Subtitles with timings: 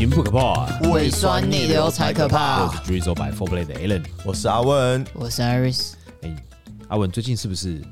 [0.00, 2.64] 情不可怕，胃酸逆流才可怕。
[2.64, 5.92] 我是 Drizzle by Four Blade 的 Alan，我是阿文，我是 Iris。
[6.22, 6.34] 哎，
[6.88, 7.82] 阿文最近是不是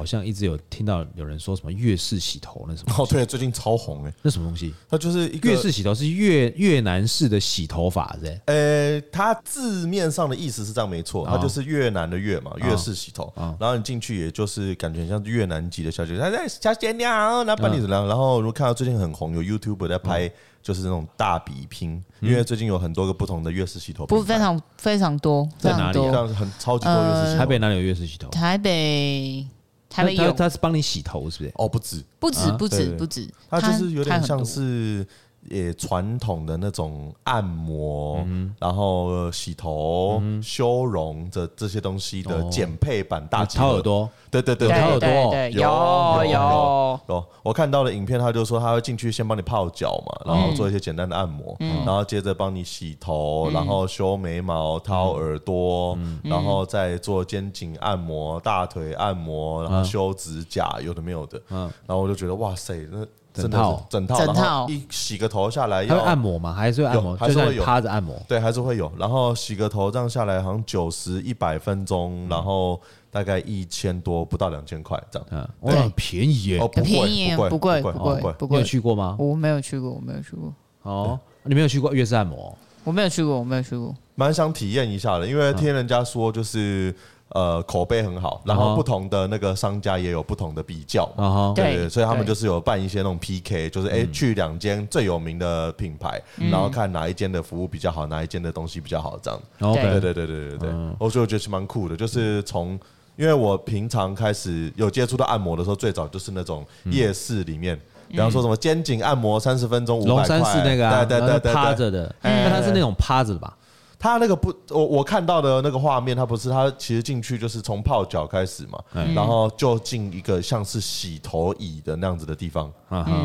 [0.00, 2.94] 好像一直有听到有人说什么越式洗头那什么？
[2.96, 4.74] 哦，对，最近超红哎，那什么东西？
[4.88, 8.40] 它就是一个越式洗头，是越越南式的洗头法，是吧？
[8.46, 13.30] 呃，它字面上的意思是这样没错，它就是越南的越嘛，越式洗头。
[13.36, 18.08] 然后你进去，也就是感觉像越南籍的小姐，她在小姐你好，那帮你怎样？
[18.08, 20.32] 然后如果看到最近很红，有 YouTuber 在拍。
[20.62, 25.98] 就是那种大比拼，因为最近有很多个不同的月式洗头，不非常非常多，在哪里？
[26.34, 27.38] 很超级多月式洗头。
[27.38, 28.28] 台北哪里有越式洗头？
[28.28, 29.46] 台北
[29.90, 31.52] 台北有，他是帮你洗头是不是？
[31.56, 35.06] 哦，不止，不止，不止，不止，他就是有点像是。
[35.48, 38.24] 也传统的那种按摩，
[38.58, 45.10] 然后洗头、修容的这些东西的减配版，大掏耳朵，对对对，掏耳朵？
[45.50, 47.24] 有有有。
[47.42, 61.40] 我看到的影片，他就说他会进去先帮你泡脚嘛，然后做一些简单的按摩，然后接着帮你洗头，然后修眉毛、掏耳朵，然后再做肩颈按摩、大腿按摩，然后修指甲，有的没有的。
[61.48, 61.60] 嗯。
[61.86, 63.06] 然后我就觉得哇塞，那。
[63.32, 66.52] 整套整套，整套一洗个头下来要按摩吗？
[66.52, 67.16] 还是会按摩？
[67.16, 68.20] 还是会有趴着按摩？
[68.26, 68.90] 对，还是会有。
[68.98, 75.28] 然后洗个头这样下来，好像九十一百分钟，然后大概一千多，不到两千块这样。
[75.30, 76.60] 嗯，哇，很便宜耶！
[76.60, 78.56] 很便宜，不贵，不贵，不贵，不贵。
[78.56, 79.16] 你有去过吗？
[79.18, 80.52] 我没有去过，我没有去过。
[80.82, 82.56] 哦，你没有去过越式按摩？
[82.82, 83.94] 我没有去过，我没有去过。
[84.16, 86.94] 蛮想体验一下的，因为听人家说就是。
[87.32, 91.08] 呃，口碑很好，然后不同的那个商家也有不同的比较，
[91.54, 99.40] 对对，所以他们就是有办一些那种 PK，就是哎，去两间最有名的品牌，然后看哪一间的服务比较好，哪一间的东西比较好，这样。
[99.74, 100.58] 对对对对对对。
[100.58, 102.78] 对，我觉得我觉得是蛮酷的，就是从
[103.16, 107.78] 因为我平常开始有接触到按摩的时候，最早就是那种夜市里面，
[108.08, 113.56] 比方说什么肩颈按摩三十分钟五百块，龙山寺那个，对对对对，趴着的，那它是那种趴着的吧？
[114.00, 118.82] 他那个不，我我看到的那个画面，他不是他其实进去就是从泡脚开始嘛，
[119.14, 122.72] 然后就进一个像是洗头椅的那样子的地方，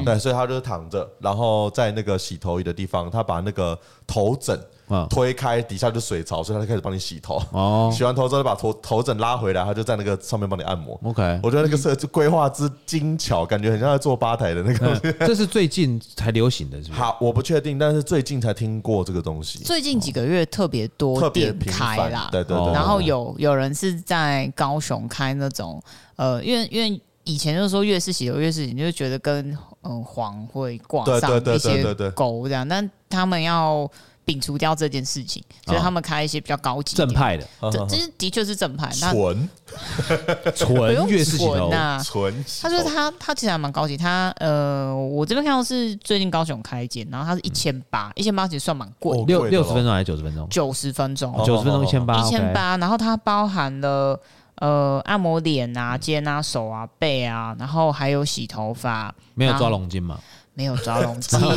[0.03, 4.59] 对，所以他就是躺着，然后在那个洗头椅的地方，他把那个头枕。
[5.09, 7.41] 推开底下就水槽，所以他就开始帮你洗头。
[7.51, 10.99] 哦， 洗完头之后就把头头枕拉回来，他就在那个上面帮你按摩。
[11.03, 14.95] OK，我觉得那个设计规划之精巧，感觉很像在做吧台的那个。
[15.25, 16.99] 这是最近才流行的，是不是？
[17.01, 19.59] 好，我不确定，但是最近才听过这个东西。
[19.59, 22.73] 最近几个月特别多特别开啦，对对对。
[22.73, 25.81] 然后有有人是在高雄开那种，
[26.15, 33.89] 呃，因为因为以前就是说越是洗头，越式你就觉得跟嗯黄会挂上一些钩这样，但他们要。
[34.25, 38.89] 摒除掉这件事情，所以他们开一些比较高级正派的，这其实的确是正派。
[38.91, 39.49] 纯
[40.55, 42.45] 纯 越式洗头啊，纯。
[42.61, 43.95] 他就是他，他其实还蛮高级。
[43.95, 49.17] 他呃，我这边看到是最近高雄开一间，然后他是一千八，一千八其实算蛮贵。
[49.25, 50.47] 六六十分钟还是九十分钟？
[50.49, 52.77] 九十分钟，九十分钟一千八，一千八。
[52.77, 54.19] 然后它包含了
[54.55, 59.13] 呃按摩脸啊、肩啊、手啊、背啊，然后还有洗头发。
[59.33, 60.19] 没有抓龙筋吗？
[60.55, 61.51] 没有抓龙机，OK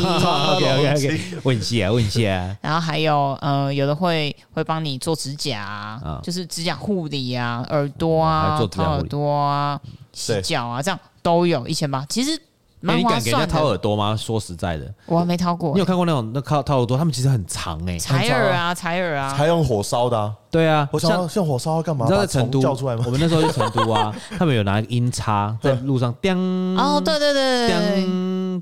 [0.55, 2.55] OK OK，问一下问一下。
[2.61, 9.79] 然后还有呃，有的会会帮你做指甲，就是指甲护理啊，耳朵啊，掏耳朵啊，
[10.13, 12.05] 洗脚啊，这样都有一千八。
[12.07, 12.39] 其实。
[12.81, 14.15] 你敢给人家掏耳朵吗？
[14.15, 15.73] 说实在的，我还没掏过。
[15.73, 16.97] 你有看过那种那掏掏耳朵？
[16.97, 20.33] 他们其实很长哎，采耳啊，采耳啊，还用火烧的。
[20.49, 22.05] 对啊，我想像火烧要干嘛？
[22.05, 26.33] 你知道在成都，我们那时候去成都啊， 他们有拿音叉在路上叮。
[26.77, 27.77] 哦，对对对叮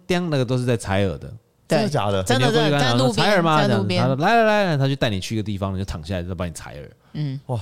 [0.06, 1.34] 叮，那个都是在采耳的，
[1.68, 2.24] 真的假的？
[2.24, 3.68] 真的在路边采耳吗？
[3.68, 4.08] 在路边。
[4.20, 6.92] 来来来，他就带你去一个地方，你就躺下来就帮你采耳。
[7.14, 7.60] 嗯，哇，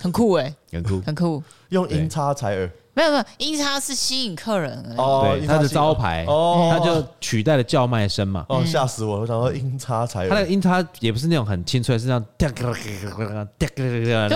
[0.00, 2.70] 很酷哎，很酷，很酷，用音叉采耳。
[3.00, 4.96] 没有没有，音叉是吸引客人而已。
[4.98, 8.44] 哦，对，它的招牌，哦，它就取代了叫卖声嘛。
[8.50, 9.22] 哦，吓死我了！
[9.22, 10.28] 我想说音叉才有。
[10.28, 12.22] 它那个音叉也不是那种很清脆，是这样。
[12.36, 12.50] 对，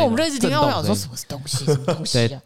[0.01, 2.27] 我们就一直听到我想说什么东西，什么东西。
[2.27, 2.39] 对，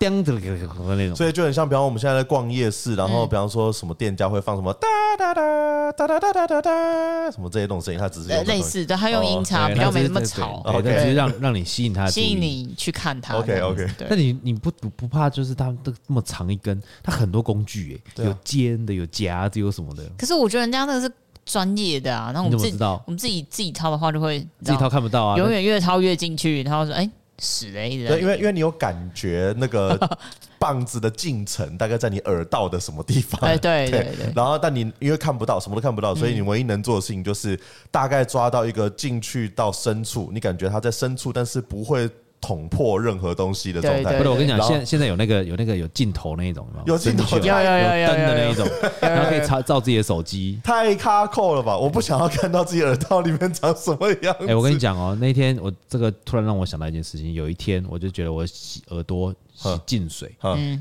[0.97, 1.15] 那种。
[1.15, 10.63] 所以就很像，比方我们现在在逛夜市，然后比方说什么店家会放什么哒哒哒哒哒哒哒哒，什么这些种声音，它只是类似的，它用音叉比较没那么吵。
[10.65, 13.37] OK，只是让让你吸引他，吸引你去看他。
[13.37, 13.89] OK OK。
[14.11, 15.93] 那你你不不怕就是他们的。
[16.09, 20.03] 那么长一根，它很多工具哎，有尖的，有夹子，有什么的。
[20.19, 21.13] 可是我觉得人家那个是
[21.45, 27.09] 专业的啊，那我们自己，我们自己自己掏的话就会自己掏看不到啊，永远越掏越进去，然后说哎，
[27.39, 29.99] 屎嘞，对，因为因为你有感觉那个
[30.59, 34.33] 棒子的进程大概在你耳道的什么地方， 哎，对对对。
[34.35, 37.61] 然后但你因为看不到，什么都看不到，所以你唯一能做的事情就是
[37.91, 42.09] 大概抓到一个进去到深处，你感觉它在深处，但是不会。
[42.41, 44.17] 捅破任何东西的状态。
[44.17, 48.67] 不是，我跟你讲，现现在有那个有那个有镜头那一种，有镜头有有有有灯的那一种，
[49.01, 50.61] 然后可以照照自己的手机。
[50.63, 51.77] 太卡扣了吧！
[51.77, 54.35] 我不想要看到自己耳道里面长什么样。
[54.47, 59.35] 哎，我跟你讲哦，那天我这个突然让我想到一件事情，有一天我就觉得我洗耳朵。
[59.85, 60.37] 进水，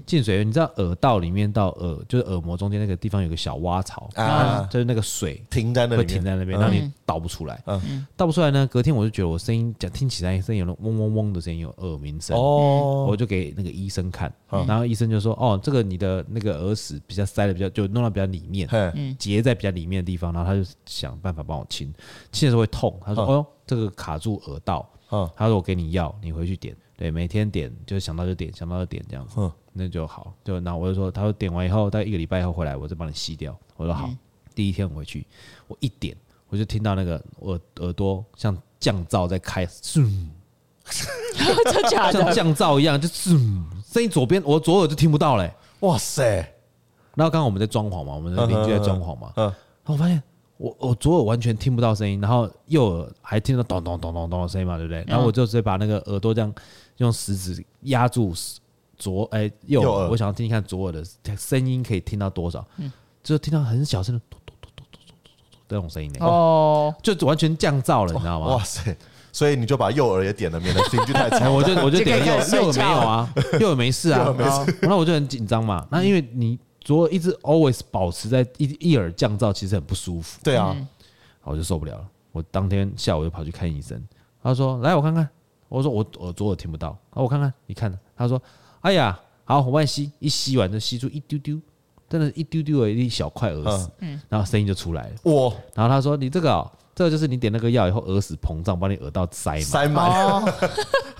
[0.06, 7.64] 进水，你知道耳道里面到耳就是耳膜中间那个地方有个小挖槽啊，就是那个水停在那里，会停在那边，让你倒不出来。
[8.16, 12.38] 倒不出来呢，隔天我就觉得我声音讲听起来声音有那嗡嗡嗡的声音，有耳鸣声。
[12.38, 14.32] 哦，我就给那个医生看，
[14.68, 18.68] 然后医生就说：“哦，这个你的那个耳屎比较塞的比较，就弄到比较里面，
[19.18, 21.92] 结在比较里面的地方。”然后他就想办法帮我清，
[22.32, 23.00] 清的时候会痛。
[23.06, 24.88] 他说：“哦，这个卡住耳道。”
[25.36, 30.34] 他说：“我给你药，你回去点。”对，每天点，就想到就点，想到就点这样子，嗯、那就好。
[30.44, 33.56] 就那我就说，他说点完以后，大概一个礼拜以后回来，我再帮你吸掉。
[33.76, 34.08] 我说好。
[34.08, 34.18] 嗯、
[34.56, 35.24] 第一天我回去，
[35.68, 36.18] 我一点，
[36.50, 39.64] 我就听到那个耳耳朵像降噪在开，
[39.98, 40.32] 嗯、
[42.10, 45.54] 像降噪一样，就嗯，声音左边我左耳就听不到嘞。
[45.82, 46.24] 哇塞！
[47.14, 49.54] 然后刚刚我们在装潢嘛，我们的邻居在装潢嘛，嗯，然
[49.86, 50.22] 后我发现。
[50.60, 55.04] 我我左耳完全听不到声音，然后右耳还听到咚咚咚咚咚的声音嘛，对不对？
[55.08, 56.52] 然后我就直接把那个耳朵这样
[56.98, 58.34] 用食指压住
[58.98, 62.92] 左哎右耳，我想要听听看左耳的声音可以听到多少，嗯
[63.24, 68.48] 就听到很小声的咚咚咚咚咚咚咚咚这种声音哦，就完全降噪了，你知道吗？
[68.56, 68.96] 哇塞！
[69.32, 71.52] 所以你就把右耳也点了，免得听就太吵。
[71.52, 74.34] 我就我就点右右耳没有啊，右耳没事啊，
[74.82, 75.88] 然后我就很紧张嘛。
[75.92, 76.58] 那因为你。
[76.80, 80.40] 左耳一直 always 保持在一一耳降噪，其实很不舒服。
[80.42, 80.74] 对啊，
[81.44, 82.08] 我就受不了了。
[82.32, 84.02] 我当天下午就跑去看医生，
[84.42, 85.28] 他说：“来，我看看。”
[85.70, 87.92] 我说：“我耳朵耳听不到。”我看看，你看。
[88.16, 88.42] 他说
[88.82, 91.60] ：“哎呀，好，我帮你吸，一吸完就吸出一丢丢，
[92.10, 95.32] 真的，一丢丢的一小块耳屎，嗯，然后声音就出来了。
[95.32, 95.54] 哇！
[95.76, 100.10] 然后他说：“你这个、哦，这个就是你点那个药以后，耳屎膨胀，把你耳道塞满。”塞满。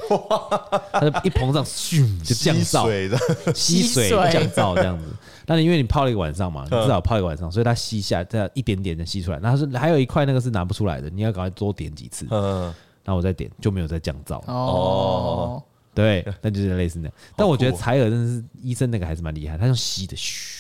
[0.10, 0.50] 哇！
[0.94, 5.06] 他就一膨胀，咻，就降噪，吸水降噪这样子。
[5.46, 9.40] 那因为你泡了一个晚上嘛，你至少泡一个晚上，所以它吸下这样一点点的吸出来。
[9.40, 12.26] 那他说还有一块那个是拿不出来的，你要赶快多点几次。
[12.32, 12.74] 嗯，
[13.08, 14.42] 然后我再点就没有再降噪。
[14.52, 15.64] 哦，
[15.96, 17.14] 对， 那就是类似那样。
[17.38, 20.58] 但我觉得采耳真的是医生那个还是蛮厉害，他用吸的嘘。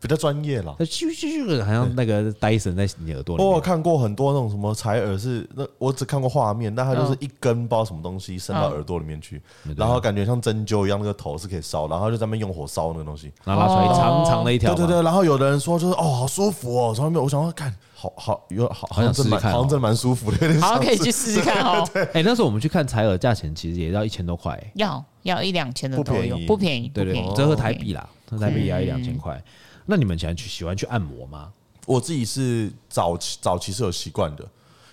[0.00, 3.42] 比较专业了，咻咻咻，好像那个戴森在你耳朵里。
[3.42, 9.42] 我有看过很多那种什么采耳是，那我只看过画面，但它就是一根不知道什么东西伸到耳朵里面去，
[9.76, 14.72] 然后感觉像针灸一样，那个头是可以烧，然后就在那边用火烧那个东西，然后拉出来长长的一条。
[14.72, 21.84] 对对对，然后有的人说就是哦，好舒服哦，从来没有，我想要看，好好有好好像真的蛮，好像真的蛮舒服的，好可以去试试看哦。
[22.14, 29.42] 哎，那时候我们去看采耳，价钱其实也要一千多块，要要一两千的都有，不便宜，对对，折合台币啦，折合台币也要一两千块。
[29.86, 31.50] 那你们喜欢去喜欢去按摩吗？
[31.86, 34.46] 我自己是早期早期是有习惯的，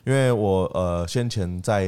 [0.04, 1.86] 因为我呃先前在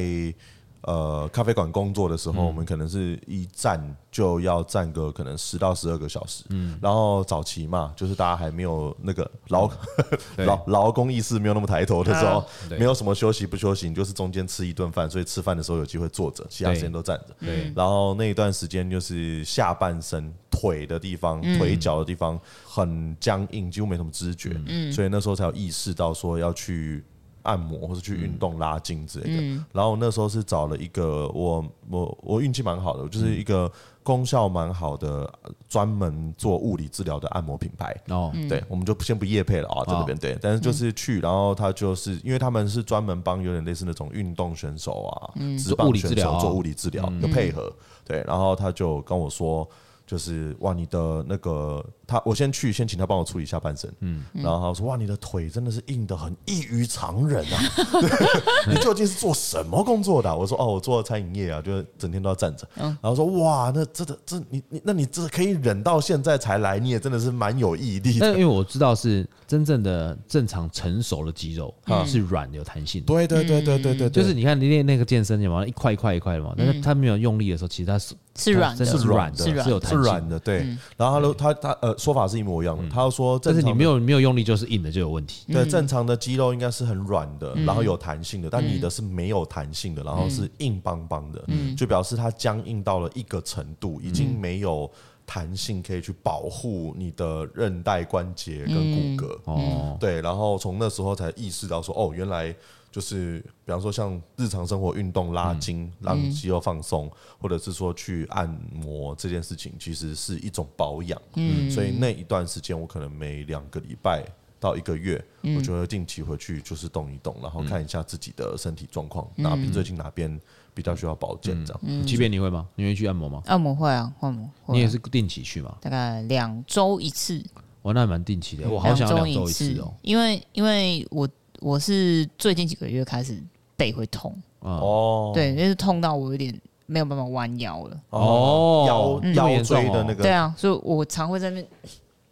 [0.81, 9.69] 呃咖啡馆工作的时候，嗯、我们可能是一站就要站个可能十到十二个小时，嗯，然后早期嘛，就是大家还没有那个劳
[10.37, 12.45] 劳劳工意识没有那么抬头的时候，
[12.77, 20.33] 没有什么休息不休息，就是中间吃一顿饭，所以吃饭的时候有机会坐着，其他时间都站着，对，然后那一段时间就是下半身。
[20.49, 27.03] 腿的地方，腿脚的地方很僵硬，几乎没什么知觉，嗯，所以那时候才有意识到说要去
[27.47, 29.63] 按摩或者去运动拉筋之类的。
[29.71, 33.71] 然后那时候是找了一个我我我运气蛮好的，就是一个
[34.03, 35.27] 功效蛮好的
[35.67, 37.95] 专门做物理治疗的按摩品牌。
[38.09, 47.73] 哦，对，我们就先不业配了啊，在那边对，但是就是去，然后他就是因为他们是专门帮有点类似那种运动选手啊，职棒选手做物理治疗的配合，
[48.05, 49.67] 对，然后他就跟我说。
[50.07, 57.61] 就是哇，你的那个他，我先去先请他帮我处理下半身，嗯，然后他说哇，你的腿真的是硬得很异于常人啊，
[58.71, 60.33] 你究竟是做什么工作的？
[60.35, 68.19] 我说哦，我做餐饮业啊，就是整天都要站着，然后说哇，那真的这你你那你这可以忍到现在才来，你也真的是蛮有毅力的。
[68.21, 78.15] 但因为我知道是真正的正常成熟的肌肉是软有弹性，对对对对对对，就是你看你练那个健身有没有一块一块一块的嘛，但是他没有用力的时候，其实他是。
[78.39, 80.63] 是软的，是软的，是有弹软的，对。
[80.95, 85.51] 然后他他他呃说法是一模一样的，他说，但是你没有没有用力就是硬的就有问题。
[85.51, 91.43] 对，正常的肌肉应该是很软的，然后有弹性的，但你的是没有弹性的，然后是硬邦邦的，
[91.75, 94.89] 就表示它僵硬到了一个程度，已经没有
[95.25, 98.75] 弹性可以去保护你的韧带、关节跟
[99.17, 99.37] 骨骼。
[99.45, 102.55] 哦，对，然后从那时候才意识到说，哦，原来。
[102.97, 111.21] 就是，比方说像日常生活运动拉筋，让肌肉放松，或者是说去按摩这件事情，其实是一种保养。
[111.35, 114.25] 嗯，所以那一段时间，我可能每两个礼拜
[114.59, 115.23] 到一个月，
[115.55, 120.41] 我就会定期回去，就是动一动，然后看一下自己的身体状况，哪边最近哪边
[120.73, 121.81] 比较需要保健这样。
[121.83, 122.67] 嗯，即便你会吗？
[122.73, 123.43] 你会去按摩吗？
[123.45, 124.49] 按摩会啊，按摩。
[124.69, 125.77] 你也是定期去吗？
[125.79, 127.45] 大概两周一次。
[127.83, 129.93] 我那蛮定期的，我好想两周一次哦。
[130.01, 133.41] 因为因为我我是最近几个月开始
[133.75, 134.35] 背会痛。
[134.59, 136.53] 哦，对，那是痛到我有点
[136.85, 138.01] 没有办法弯腰了。
[138.09, 140.23] 哦，腰腰椎的那个。
[140.23, 141.67] 对啊，所以我常会在那边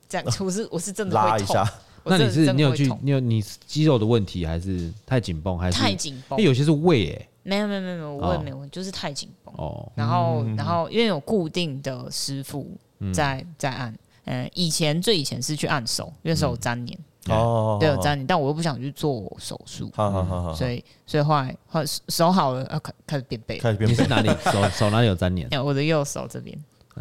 [0.10, 1.64] 这样， 我是我是真的拉一下。
[2.04, 5.80] 那你是你有去你有你肌肉的问题还是太紧绷还是？
[5.80, 6.38] 太紧绷？
[6.38, 9.54] 因为有些是胃诶，没有没有没有没有胃没有，就是太紧绷。
[9.58, 9.92] 哦。
[9.96, 12.70] 然后然后因为有固定的师傅
[13.12, 23.96] 在在按，嗯，以前最以前是去按手，因为手有粘连哦，对有粘连，但我又不想去做手术，好好好，所以所以后来后来手好了，要开开始变背，开始变背。
[23.96, 24.30] 你是哪里？
[24.52, 25.66] 手 手哪里有粘连？
[25.66, 26.58] 我的右手这边，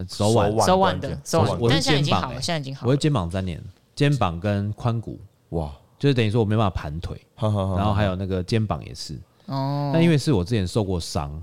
[0.08, 0.50] 手腕。
[0.64, 2.90] 手腕的手腕，但现在已经好了，现在已经好了。
[2.90, 3.62] 我的肩膀粘连，
[3.94, 5.18] 肩膀跟髋骨。
[5.50, 9.90] 哇，就是等于说我没办法盘腿，然后还有那个肩膀也是哦。
[9.92, 11.40] 那因为是我之前受过伤，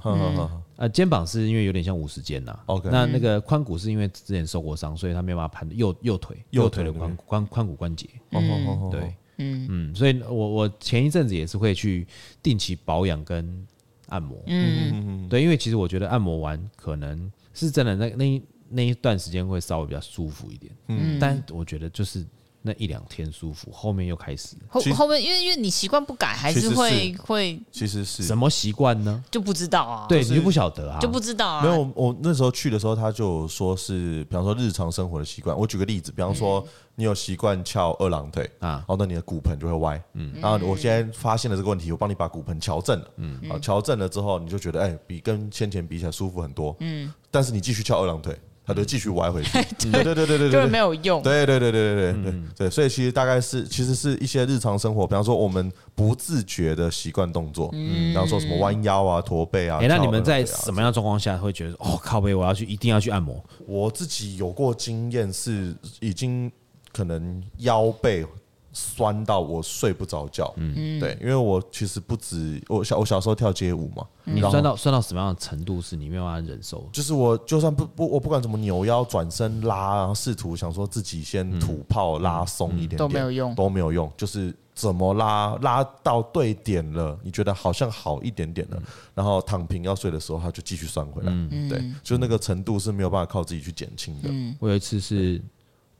[0.77, 2.57] 呃，肩膀是因为有点像五十肩呐。
[2.65, 8.09] OK，那那个髋骨是因为之前受过伤，所以他没办法盘右右腿右腿的髋髋髋骨关节。
[8.31, 12.07] 哦，对，嗯嗯，所以我我前一阵子也是会去
[12.41, 13.67] 定期保养跟
[14.07, 14.37] 按摩。
[14.47, 20.71] 嗯嗯，对，因为其实我觉得按摩完可能是真的那那那一段时间会稍微比较舒服一点。
[20.87, 22.25] 嗯，但我觉得就是。
[22.63, 29.23] 那一两天舒服，后面又开始后后面，因为因为你习惯不改，还是会会其实是什么习惯呢？
[29.31, 31.63] 就不知道啊，对，你就不晓得啊，就不知道啊。
[31.63, 35.57] 没有，我那时候去的时候，他就说是，比方说日常生活的习惯。
[35.57, 36.63] 我举个例子，比方说
[36.93, 48.37] 你有习惯翘二郎腿啊，然后那你的骨盆就会歪，嗯，然后我现在发现了这个问题，我帮你把骨盆调正了，嗯，啊，调正了之后，你就觉得哎，比跟先前比起来舒服很多，嗯，但是你继续翘二郎腿。
[48.73, 49.51] 他就继续歪回去，
[49.91, 51.21] 对对对对对，对，就没有用。
[51.21, 59.79] 对对对对对对对对，所以其实大概是，其实是一些日常生活，比方说我们不自觉的习惯动作，嗯，比方说什么弯腰啊、驼背啊。
[59.81, 63.43] 哎，那你们在什么样状况下会觉得哦，靠背，我要去，一定要去按摩？
[63.67, 66.51] 我自己有过经验，是已经
[66.93, 68.25] 可能腰背。
[68.73, 76.87] 酸到我睡不着觉，嗯，对，因为我其实不止我小我小时候跳街舞嘛，你酸到酸到什么样的程度是你没有办法忍受？
[76.91, 88.81] 就是我就算不不我不管怎么扭腰转身拉，然后试图想说自己先吐泡拉松一点点都没有用，都没有用，就是怎么拉拉到对点了，你觉得好像好一点点了，
[89.13, 94.29] 然后躺平要睡的时候，它就继续酸回来，嗯，对，就那个程度是没有办法靠自己去减轻的。
[94.59, 95.41] 我有一次是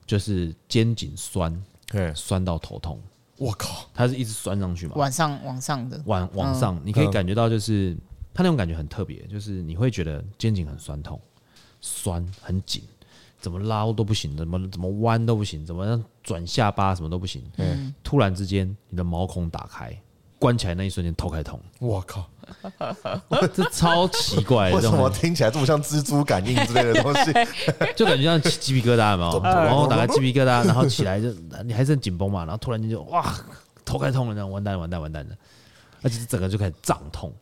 [0.06, 1.62] 就是肩颈酸。
[1.92, 3.00] 对，酸到头痛，
[3.38, 3.86] 我靠！
[3.94, 4.94] 它是一直酸上去嘛？
[4.96, 7.96] 往上，往上的，往往上，你可以感觉到，就是
[8.34, 11.20] 它那种感觉很特别，就是你会觉得肩颈很酸痛，
[11.82, 12.82] 酸很紧，
[13.40, 17.44] 怎么拉都不行，怎么怎么弯都不行，怎么转下巴什么都不行。
[17.58, 19.96] 嗯，突然之间，你的毛孔打开。
[20.40, 21.60] 关起来那一瞬间，头开始痛。
[21.78, 22.28] 我靠，
[23.54, 24.72] 这超奇怪！
[24.76, 27.32] 为什么听起来这么像蜘蛛感应之类的东西？
[27.96, 29.40] 就感觉像鸡皮疙瘩，嘛？
[29.44, 31.32] 然后打开鸡皮疙瘩，然后起来就
[31.64, 33.34] 你还是很紧绷嘛，然后突然间就哇，
[33.86, 35.38] 头开始痛了，那完蛋完蛋完蛋的，
[36.02, 37.34] 而且整个就开始胀痛。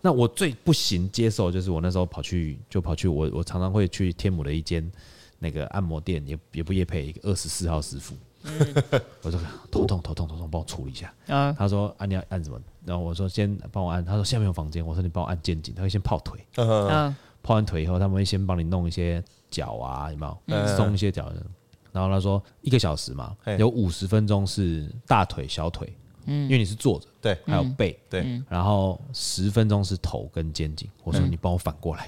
[0.00, 4.88] 那我最不行接受就是我那时候跑去就跑去我我常常会去天母的一间
[5.40, 8.14] 那个按摩店，也也不夜配一个二十四号师傅。
[9.22, 9.40] 我说
[9.72, 11.12] 头痛头痛头痛，帮我处理一下。
[11.58, 12.60] 他说啊，你要按什么？
[12.88, 14.04] 然后我说先帮我按。
[14.04, 14.84] 他说下面有房间。
[14.84, 15.74] 我说你帮我按肩颈。
[15.74, 16.44] 他会先泡腿。
[17.42, 20.66] 泡完腿以后，他们会先帮你弄一些脚啊，有没有？
[20.76, 21.32] 松一些脚。
[21.92, 25.92] 然后他说一个小时嘛，有五十分钟是大腿、小腿。
[26.26, 30.86] 因为你是坐着，对，还有背，对，然后十分钟是头跟肩颈。
[31.02, 32.06] 我说你帮我反过来，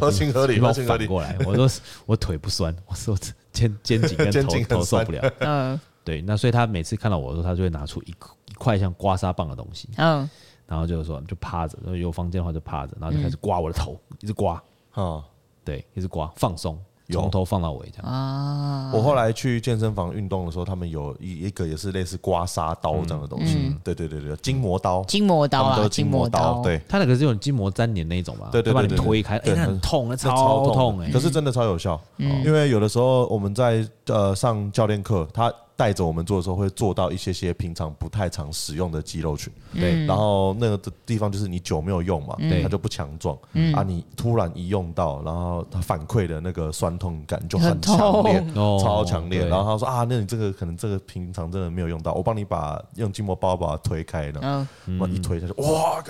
[0.00, 1.38] 合情合理， 你帮我反过来。
[1.46, 1.70] 我说
[2.06, 3.16] 我腿不酸，我说
[3.52, 5.32] 肩肩颈跟头头受不了。
[5.38, 10.26] 嗯，对，那所以他每次看到我的时候，他就会拿出一一块像刮痧棒的东西，嗯，
[10.66, 14.54] 然后就是说就趴着，有房间的话就趴着，然后就开始刮我的头，一直刮，
[14.92, 15.22] 啊，
[15.62, 16.78] 对，一直刮，放松。
[17.10, 18.90] 从头放到尾这样啊！
[18.92, 23.56] 我后来去健身房运动的时候，他们有一一个也是类似刮痧刀这样的东西。
[23.60, 26.60] 嗯对对对对，筋膜刀，筋膜刀啊，筋膜刀。
[26.62, 28.50] 对，它那个是用筋膜粘连那种嘛？
[28.52, 31.10] 对对对，把你推开，哎，很痛，超痛哎！
[31.10, 35.50] 可是真的超有效，因为有的时候我们在呃上教练课，他。
[35.78, 39.52] 带着我们做的时候，会做到一些些平常不太常使用的肌肉群。
[39.72, 43.38] 对，然后那个地方就是你久没有用嘛，它就不强壮。
[43.52, 48.44] 嗯啊，你突然一用到，然后它反馈的那个酸痛感就很强烈，
[48.82, 49.46] 超强烈。
[49.46, 54.68] 然后他说啊，那你这个可能这个平常真的没有用到，我帮你把用筋膜包把它推开了。
[54.86, 56.02] 嗯，一推他就哇，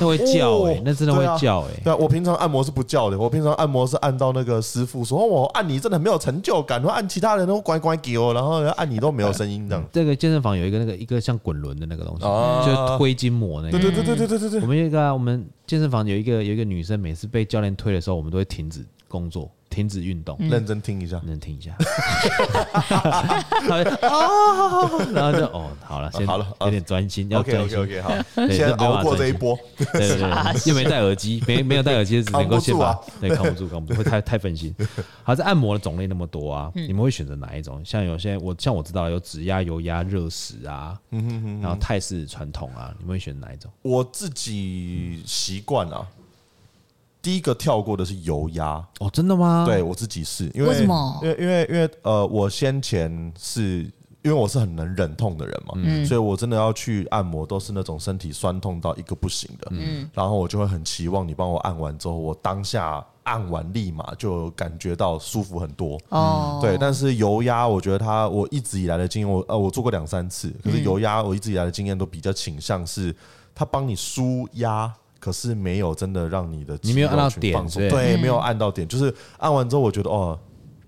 [0.00, 1.80] 那会叫哎， 那真的会叫哎。
[1.84, 8.71] 对啊，我平常按摩是不叫的，我平常按摩是按到那个师傅说，我按你真的很没有成就感，我按其他人都乖乖给我，然后。
[8.72, 9.84] 按你都没有声音这样。
[9.92, 12.22] 这个健身房有一个那个一个像滚轮的那个东西，
[12.66, 13.78] 就推筋膜那个。
[13.78, 14.60] 对对对对对对对。
[14.60, 19.50] 我们一个我们健身房有一个有一个女生，每次被教练推的时候，我们都会停止工作。
[19.72, 21.74] 停止运动，认真听一下，认真听一下。
[24.02, 27.78] 哦， 然后就哦，好了，先好了，有点专心，要专心。
[27.78, 28.12] OK OK 好，
[28.52, 29.58] 先熬过这一波。
[29.78, 30.30] 对对对，
[30.68, 34.74] 又没戴耳机，没没有戴耳机，只能够先把，对，扛不住，扛不住，会太太分心。
[35.22, 37.82] 好，这按摩的种类那么多啊，你们会选择哪一种？
[37.84, 40.98] 像有些我像我知道有指压、油压、热石啊，
[41.62, 43.70] 然后泰式传统啊，你们会选哪一种？
[43.82, 46.06] 我自己习惯啊。
[47.22, 49.64] 第一个跳过的是油压哦，真的吗？
[49.64, 51.20] 对我自己是因为为什么？
[51.22, 53.90] 因为因为因为呃，我先前是
[54.22, 66.76] 因为我是很能忍痛的人嘛，嗯，所以我真的要去按摩都是那种身体酸痛到一个不行的，嗯，然后我就会很期望你帮我按完之后，我当下按完立马就感觉到舒服很多哦，对。
[66.76, 73.14] 但是油压，我觉得它我一直以来的经验，我呃我做过两三次，可是油压我一直以来的经验都比较倾向是
[73.54, 74.92] 它帮你舒压。
[75.22, 80.36] 可是没有真的让你的你没有按到点，对，没有按到点，就是按完之后，我觉得哦，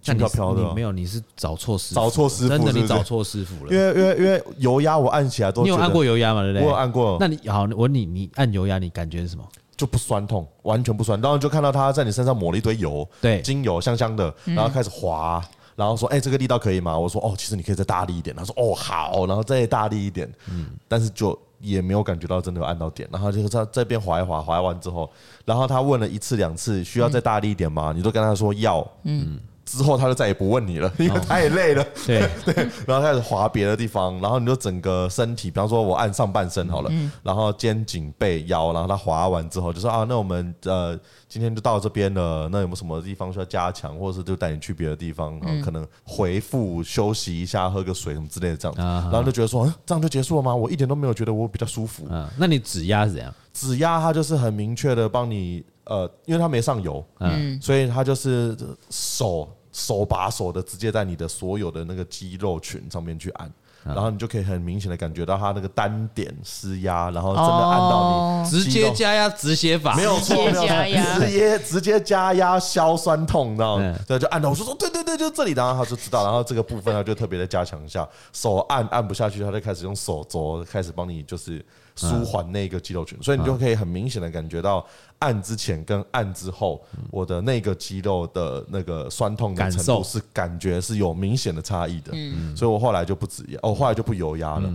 [0.02, 0.74] 轻飘飘的。
[0.74, 3.72] 没有，你是找错师傅，找错师傅，真的你找错师傅了。
[3.72, 6.42] 因为因为因为油压我按起来都，你有按过油压吗？
[6.42, 6.64] 对不对？
[6.66, 7.16] 我有按过。
[7.20, 9.44] 那你好，我问你，你按油压，你感觉是什么？
[9.76, 11.20] 就不酸痛，完全不酸。
[11.20, 15.40] 然后就看到他在你身上抹了一堆油，对，精油香香的，然后开始滑，
[15.76, 21.38] 然后说：“哎，这个力道可以吗？”我说：“哦，其实你可以再大力一点。”他说：“哦，好。”然后再大力一点，嗯，但是就。
[21.64, 25.10] 也没有感觉到真的有按到点，然后就是在这边划一划，划完之后，
[25.44, 27.92] 然后他问了一次两次，需要再大力一点吗？
[27.96, 29.40] 你都跟他说要，嗯。
[29.64, 31.82] 之后他就再也不问你了，因为太累了。
[31.82, 50.54] 哦、对 对，然后开始滑别的地方，然后你就整个身体，比方说我按上半身好了，嗯、然后肩颈背腰，然后他滑完之后就说啊，那我们呃今天就到这边了，那有没有什么地方需要加强，或者是就带你去别的地方，然后可能回复休息一下，喝个水什么之类的这样，然后就觉得说，嗯，这样就结束了吗？
[50.54, 52.06] 我一点都没有觉得我比较舒服。
[52.10, 53.32] 嗯，那你指压是怎样？
[53.52, 55.64] 指压它就是很明确的帮你。
[55.84, 58.56] 呃，因为它没上油，嗯，所以它就是
[58.90, 63.52] 手手把手的直接在你的所有的那个肌肉群上面去按，
[63.84, 73.94] 然后你就可以很明显的感觉到它那个单点施压，然后真的按到你直接加压止血法，没有错，没有错，直接直接加压消酸痛，你知道吗？
[74.06, 81.62] 对，就按到我说说对对对，就这里，然后他就知道，然后这个部分他就特别的加强一下，手按按不下去，他就开始用手肘开始帮你就是。
[81.96, 84.84] 舒缓那个肌肉群，所以你就可以很明显的感觉到
[85.20, 92.12] 按之前跟按之后，我的那个肌肉的那个酸痛的程度是感觉是有明显的差异的。
[92.56, 94.72] 所以我后来就不止压，我后来就不油压了。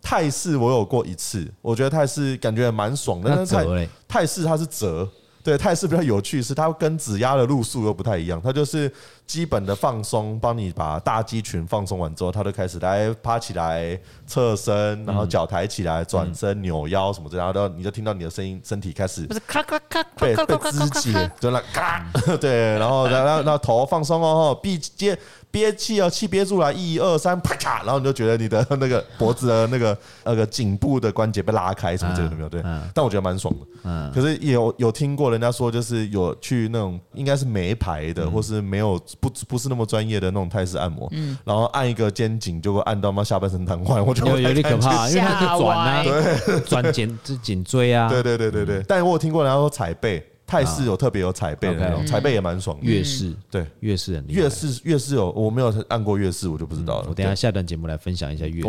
[0.00, 3.30] 泰式我有过一次，我觉得泰式感觉蛮爽的。
[3.34, 5.08] 但是泰泰式它是折。
[5.42, 8.40] 对，泰式比较有趣，是它跟指压的路数又不太一样。
[8.40, 8.92] 它就是
[9.26, 22.06] 基本的放松，帮你把大肌群放松完之后，它就开始来趴起来、侧身，然后脚抬起来、转身、扭腰什么的，然后你就听到你的声音，身体开始不是咔咔咔被被肢解，就那咔，
[22.40, 25.18] 对，然后然后然后头放松哦，臂接。
[25.52, 32.48] 憋气哦，气憋出来，一二三，啪嚓，然后你就觉得你的那个脖子的那个 那个颈部的关节被拉开，什么之类的没有？
[32.48, 32.62] 对，
[32.94, 33.66] 但我觉得蛮爽的。
[33.84, 48.82] 嗯，可是有有听过人家说，就是有去那种应该是没牌的，或是没有不不是那么专业的那种泰式按摩，嗯，然后按一个肩颈就会按到妈下半身瘫痪，我觉得有点可怕，因为它转啊，对，转颈这颈椎啊，对对对对对。
[48.88, 50.26] 但我有听过人家说踩背。
[50.52, 52.84] 泰式有特别有踩背的那种，踩背也蛮爽的。
[52.84, 54.40] 粤式对，月式很厉害。
[54.42, 57.06] 粤式月式有，我没有按过月式，我就不知道了。
[57.08, 58.68] 我等下下段节目来分享一下月式。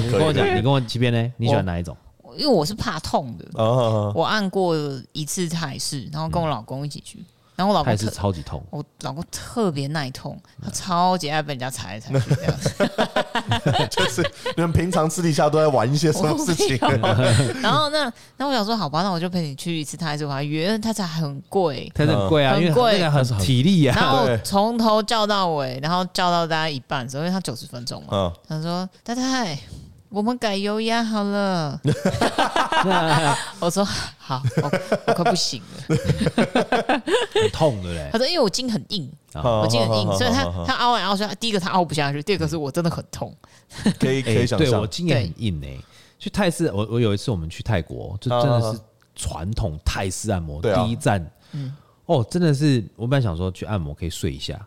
[0.00, 1.32] 你跟我讲，你跟我这边呢？
[1.36, 1.96] 你喜欢哪一种？
[2.36, 3.44] 因为我是怕痛的，
[4.14, 4.76] 我按过
[5.12, 7.18] 一次泰式，然后跟我老公一起去。
[7.56, 12.54] 然后我老公是超级痛，我老公特别耐痛，他超级爱被人家踩来踩去这样。
[13.88, 14.22] 就是
[14.56, 16.76] 你们平常私底下都在玩一些什么事情？
[17.62, 23.96] 然后那那我想说，好吧，那我就陪你去一次泰式，我还约他才很贵，他很贵啊，很贵，很体力啊。
[23.96, 29.58] 然后从头叫到尾，然后叫到大家一半的时候，因为他九十分钟嘛，他说太太。
[30.10, 31.80] 我们改油压好了，
[33.60, 33.84] 我说
[34.18, 34.70] 好，我
[35.06, 35.96] 我快不行了，
[37.32, 38.08] 很痛的嘞。
[38.12, 43.34] 他说因为我筋很硬，我筋很硬，所以他他凹完凹，说第一个他凹不下去，第二个是我真的很痛。
[43.98, 45.80] 可以可以想象，对我筋也很硬诶。
[46.18, 48.78] 去泰式，我我有一次我们去泰国，就真的是
[49.14, 51.24] 传统泰式按摩第一站，
[52.06, 54.58] 哦，真的是我本来想说去按摩可以睡一下，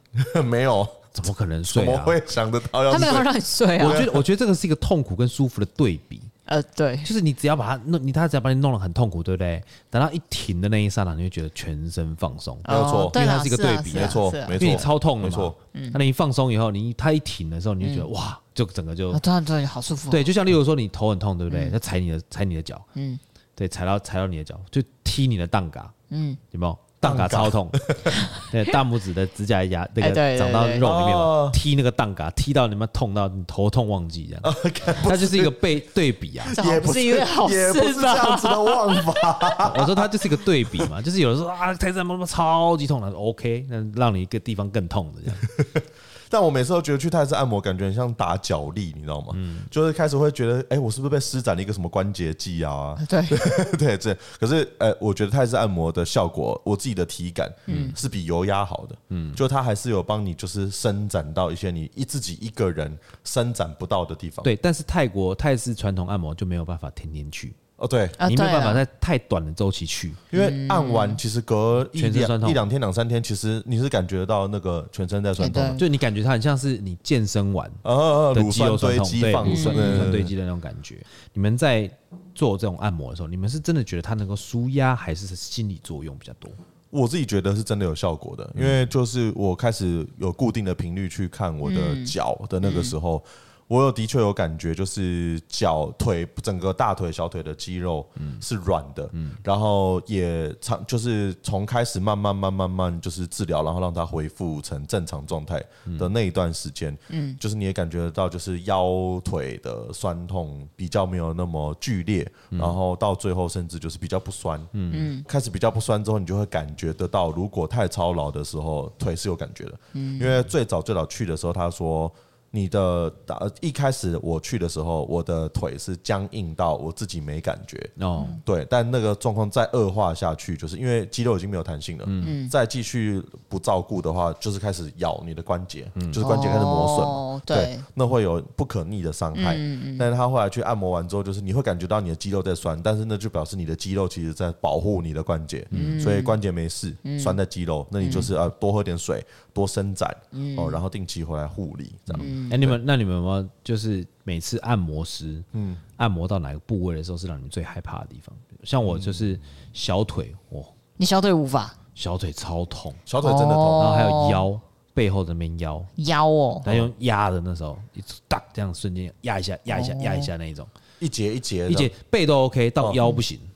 [0.43, 0.87] 没有。
[1.13, 1.85] 怎么可能睡啊？
[1.85, 2.99] 怎么会想得到要睡？
[2.99, 3.87] 他没有让你睡啊！
[3.87, 6.21] 我觉得，我觉得这个是一个痛苦跟舒服的对比。
[6.47, 9.61] 呃，对，就是你只要把它弄，你他只要把你弄得很痛苦，对不对？
[9.89, 15.53] 等到一停的那一刹那，你会觉得全身放松，没有错，因为它是一个对比，没错，没错，因为你超痛没错。
[15.91, 20.09] 那你一放松以后，你他一停的时候，你就觉得哇，就整个就突然突然好舒服。
[20.09, 21.69] 对，就像例如说你头很痛，对不对？
[21.69, 23.19] 他踩你的踩你的脚，嗯，
[23.53, 26.77] 对，踩到踩到你的脚，就踢你的蛋嘎，嗯，有没有？
[26.99, 27.69] 蛋嘎超痛，
[28.51, 37.79] 对，大拇指的指甲牙那个长到肉里面踢那个蛋嘎，踢到你们痛到你头痛忘记这样，它就是一个被对比啊， 也不是因为好事吧？
[37.79, 39.73] 也不是这样子的忘法。
[39.77, 45.37] 我说它就是一个对比嘛，就是有的时候啊，泰山妈妈超级痛，他说 OK，那让你一个地方更痛的这样。
[46.29, 49.33] 但我每次都觉得去泰式按摩，感觉很像打脚力，你知道吗？
[49.35, 52.95] 嗯，就是开始会觉得，哎，我是不是被施展了一个什么关节技啊？
[53.07, 53.21] 对
[53.77, 54.17] 对对。
[54.39, 58.95] 可是，呃，我觉得泰式按摩的效果，我自己的体感，嗯，是比油压好的。
[59.09, 64.43] 嗯，就它还是有帮你，就是伸展到一些你一自己一个人伸展不到的地方。
[64.43, 67.53] 对，但是泰国泰式传统按摩就没有办法天天去。
[67.77, 79.75] 哦，对，你没有办法在太短的周期去，因为按完其实隔一两一两天两三天，其实你是感觉到那个全身在酸痛，就你感觉它很像是你健身完的肌肉酸痛，对，乳酸
[80.11, 80.97] 堆积的那种感觉。
[81.33, 81.87] 你们在
[82.33, 86.51] 做这种按摩的时候，你们是真的觉得它能够舒压，还是心理作用比较多？
[86.89, 93.23] 我自己觉得是真的有效果的，因为就是我开始有固定的频率去看我的脚的那个时候。
[93.67, 98.07] 我有的确有感觉，就是脚腿整个大腿小腿的肌肉
[98.41, 99.09] 是软的，
[99.43, 105.61] 然后也长就是从开始慢慢慢慢慢就是治疗，然后让它恢复成正常状态
[105.99, 106.97] 的那一段时间，
[107.37, 122.09] 就是你也感觉得到，就是腰腿的酸痛比较没有那么剧烈，然后到最后甚至就是比较不酸，嗯，开始比较不酸之后，你就会感觉得到，如果太操劳的时候，腿是有感觉的，因为最早最早去的时候，他说。
[122.57, 127.77] 你的打一开始我去的时候，我的腿是僵硬到我自己没感觉。
[127.99, 139.55] 哦，对，但那个状况再恶化下去，就是因为肌肉已经没有弹性了，嗯，再继续不照顾的话，就是开始咬你的关节，嗯，就是关节开始磨损，对，那会有不可逆的伤害。
[139.99, 149.23] 但是他后来去按摩完之后，就是你会感觉到你的肌肉在酸，但是那就表示你的肌肉其实在保护你的关节，嗯，所以关节没事，酸在肌肉，那你就是要多喝点水，
[149.57, 150.15] 多伸展，
[150.55, 152.21] 哦，然后定期回来护理，这样。
[152.45, 158.37] 哎、欸，你们那你们有没有就是每次按摩师，嗯，按摩到哪个部位的时候是让你们最害怕的地方？
[158.63, 159.39] 像我就是
[159.73, 160.63] 小腿，哦，
[160.95, 164.61] 你小腿无法，小腿超痛，小腿真的痛，哦、然后还有腰
[164.93, 165.83] 背后的那边腰。
[165.95, 170.67] 腰哦，他用压的那时候，一哒这样瞬间压一下压一下压一下那一种，
[170.99, 173.49] 一节一节一节背都 OK，到腰不行，哦、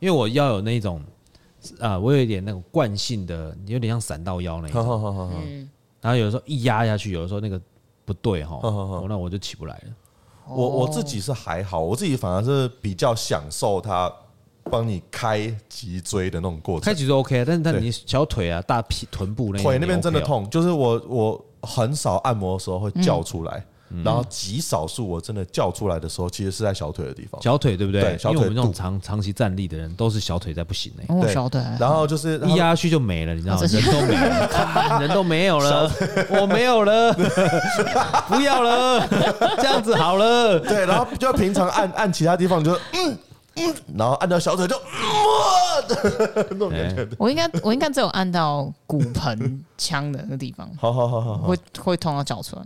[0.00, 1.00] 因为我腰有那种
[1.78, 5.68] 啊，我有一点那种惯性的，有点像闪到腰那一种，嗯、
[6.00, 7.60] 然后有的时候一压下去，有的时候那个。
[8.06, 8.60] 不对哈，
[9.08, 9.94] 那我就起不来了。
[10.46, 14.12] 我我自己是还好，我自己反而是比较享受它
[14.64, 16.84] 帮你开脊椎的那种过程。
[16.84, 23.64] 开脊椎 OK，但是但你小腿啊、大屁臀部那腿那边真的痛，就是我我很少按摩的时候会叫出来。
[24.04, 27.40] 然后极少数我真的叫出来的时候，其实是在小腿的地方。
[27.42, 28.02] 小腿对不对？
[28.02, 28.30] 对，小。
[28.32, 31.06] 因为我们这种长长期站立的人，都是小腿在不行嘞。
[31.20, 31.62] 对，小腿。
[31.78, 33.62] 然后就是一压下去就没了，你知道吗？
[33.66, 35.90] 人都没了，人都没有了，
[36.30, 37.12] 我没有了，
[38.26, 39.06] 不要了，
[39.58, 40.58] 这样子好了。
[40.58, 43.16] 对，然后就平常按按其他地方就嗯
[43.56, 44.82] 嗯，然后按到小腿就哇
[45.86, 47.06] 的 那种感觉。
[47.18, 50.68] 我应该我应该只有按到骨盆腔的那个地方。
[50.76, 52.62] 好好好好，会会痛到叫出来。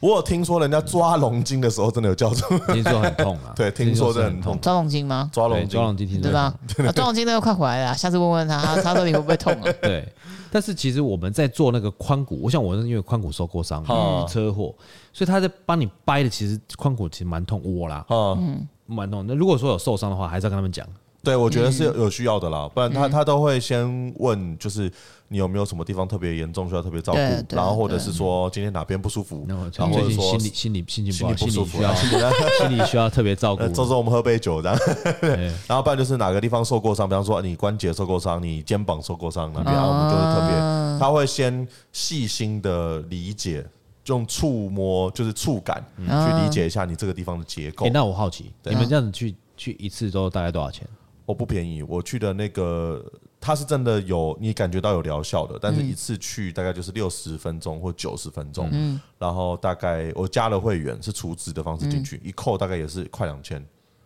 [0.00, 3.52] 我有听说人家抓龙筋的时候真的有叫出，听说很痛啊。
[3.56, 4.60] 对，听说真的很痛。
[4.60, 5.28] 抓龙筋吗？
[5.32, 6.54] 抓龙筋，抓龙筋，听对吧？
[6.94, 9.72] 抓龙筋那个快回来了，下次问问他， 他说你会不会痛啊？
[9.82, 10.06] 对。
[10.50, 13.84] 但是其实我们在做那个髋骨，我想我是因为髋骨受过伤，
[14.26, 14.74] 车祸，
[15.12, 19.26] 所以他在帮你掰的，其实髋骨其实蛮痛，我啦，嗯，蛮痛。
[19.26, 20.86] 那如果说有受伤的话，还是要跟他们讲。
[21.22, 24.90] 对，我觉得是有需要的啦，不然他他都会先问，就是。
[25.30, 27.54] 你有没有什么地方特别严重需要特别照顾？
[27.54, 29.44] 然后或者是说今天哪边不舒服？
[29.46, 29.64] 然后
[29.94, 31.94] 或者说心理心理心情不好，心理需要
[32.58, 33.66] 心理需要特别照顾。
[33.68, 34.78] 周周我们喝杯酒这样，
[35.68, 43.62] 然后不然就是哪个地方受过伤，比方说你关节受过伤，你肩膀受过伤那边，我们就是特别，他会先细心的理解，
[44.06, 47.86] 用触摸就是触感去理解一下你这个地方的结构。
[47.90, 50.88] 那我好奇，你们这样子去去一次都大概多少钱？
[51.26, 53.04] 我不便宜，我去的那个。
[53.40, 63.64] 它是真的有你感觉到有疗效的，但是一次去大概就是六十分钟或九十分钟，嗯，然后大概我加了会员是储值的方式进去，一扣大概也是快两千，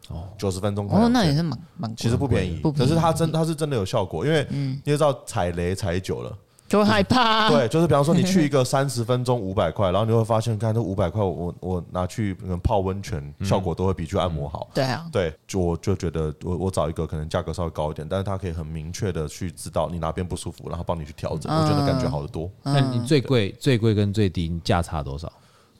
[0.09, 6.39] 哦，九十分钟哦，那也是蛮蛮，其实不便宜，可是它真它是真的有效果，因为你也知道踩雷踩久了，
[6.73, 7.51] 就害怕。
[7.51, 14.71] 对，就是比方说你 去一个三十分钟五百块，然后你会发现，看这五百块，我我拿去泡温泉，效果都会比去按摩好。
[14.73, 22.51] 对啊，对，就我就觉得我我找一个可能价格稍微高一点，但是它可以很明确的去知道你哪边不舒服，然后帮你去调整，我觉得感觉好得多。
[22.63, 25.31] 那你最贵最贵跟最低价差多少？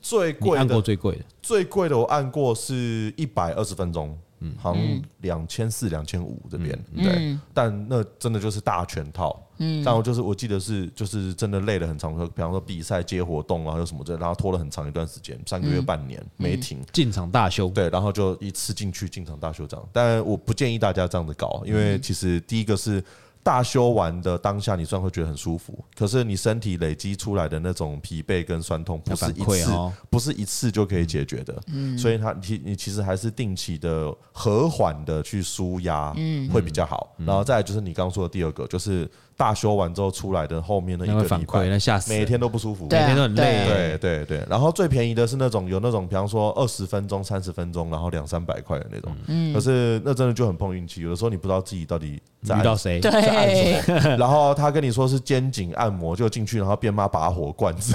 [0.03, 4.15] 最贵按过最贵的，最贵的我按过是一百二十分钟。
[4.43, 9.41] 嗯，好像两千四、两千五这边，对，但那真的就是大全套。
[9.59, 17.69] 嗯，然后就是我记得是就是真的累了很长，比方说比赛接活动啊，有什么这，然后拖了很长一段时间，三个月、半年没停，进场大修。
[17.69, 19.89] 对，然后就一次进去进场大修这样。
[19.93, 23.03] 但我不建议大家这样子搞，因为其实第一个是。
[23.43, 29.73] 大修完的当下，你虽然会觉得很舒服，可是你身体累积出来的那种疲惫跟酸痛，不是一次，
[30.11, 31.61] 不是一次就可以解决的。
[31.67, 37.15] 嗯，所以它其你其实还是定期的和缓的去舒压，嗯，会比较好。
[37.19, 39.11] 然后再来就是你刚刚说的第二个，就是。
[39.37, 43.65] 大修完之后出来的后面的一个礼拜，那吓死，每天都不舒服，每天都很累。
[43.67, 49.15] 对对对，然后最便宜的是那种有那种，比方说二十分钟、三十分钟，然后两三百块的那种。
[49.27, 54.17] 嗯，可是那真的就很碰运气，有的时候你不知道自己到底在遇到谁，对。
[54.17, 57.95] 然后他跟你说是肩颈按摩，就进去，然后变妈拔火罐子，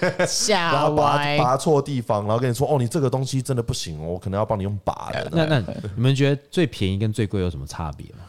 [0.00, 5.28] 对，吓然后拔拔错地方，然后跟你说哦，你这个东西真的不行哦，我可能要帮你用拔的。
[5.32, 5.58] 那那
[5.96, 8.23] 你们觉得最便宜跟最贵有什么差别吗？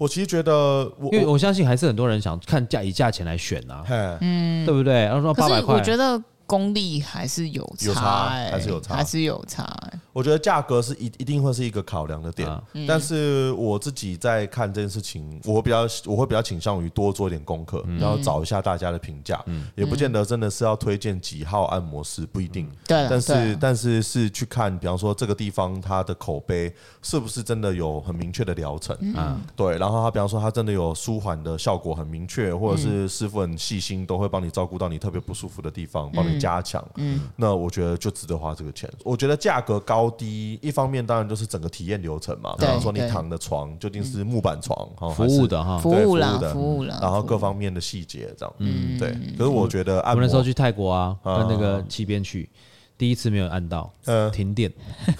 [0.00, 3.84] 我其实觉得，因为我相信还是很多人想看价以价钱来选啊，
[4.22, 5.04] 嗯，对不对？
[5.04, 6.18] 然后说八百块，我觉得。
[6.50, 9.62] 功力还是有差，还是有差，还是有差。
[10.12, 12.48] 我觉得价格是一一定会是一个考量的点，
[12.88, 19.40] 但是我自己在看这件事情，我会比较我会比较倾向于多做一点功课，然后找一下大家的评价，
[19.76, 22.68] 也不见得真的是要推荐几号按摩师，不一定。
[22.86, 28.96] 对，但是但是是去看，比方说这个地方它的口碑是不是真的有很明确的疗程。
[29.00, 29.40] 嗯？
[29.54, 36.40] 对，然后他比方说他真的有舒缓的效果很明确，或者是师傅很细心，都会帮你照顾到你特别不舒服的地方，帮你。
[36.40, 38.90] 加强，嗯，那我觉得就值得花这个钱。
[39.04, 49.10] 我觉得价格高低，一方面当然就是整个体验流程嘛，比方说你躺的床究竟是木板床哈，服务的哈，服务的，服务的，然后各方面的细节这样，嗯，对。
[49.36, 52.48] 可是我觉得按摩，我那时候去泰国啊，跟那个七边去，
[52.96, 54.72] 第一次没有按到，呃，停电，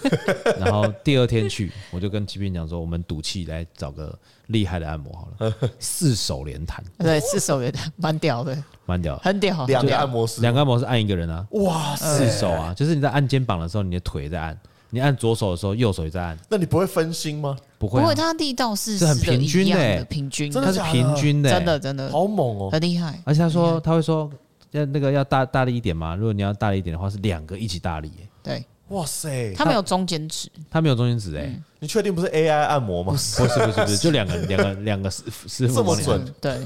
[0.60, 4.16] 然后第二天去，我就跟七边讲说，我们赌气来找个
[4.46, 8.56] 厉害的按摩好了， 四手连弹，对，四手连弹，蛮屌的。
[8.86, 14.52] 蛮屌，很屌，两个按摩师，两个按摩师按一个人啊，哇，四手啊，就是你在按肩膀的时候，你的腿在按；
[14.90, 16.38] 你按左手的时候，右手也在按。
[16.48, 17.56] 那你不会分心吗？
[17.78, 22.10] 不会，不会，他力道是是很平均的，平均，它是平均的，真的真的。
[22.10, 23.18] 好猛哦，很厉害。
[23.24, 24.30] 而且他说他会说
[24.72, 28.10] 要那个要大大力一点嘛，如果你要大力一点的话，是两个一起大力。
[28.42, 33.12] 对，哇塞，他没有中间值，他没有中间值哎，你确定不是 AI 按摩吗？
[33.12, 36.60] 不是不是不是， 就两个两个两个师师傅这么准，对。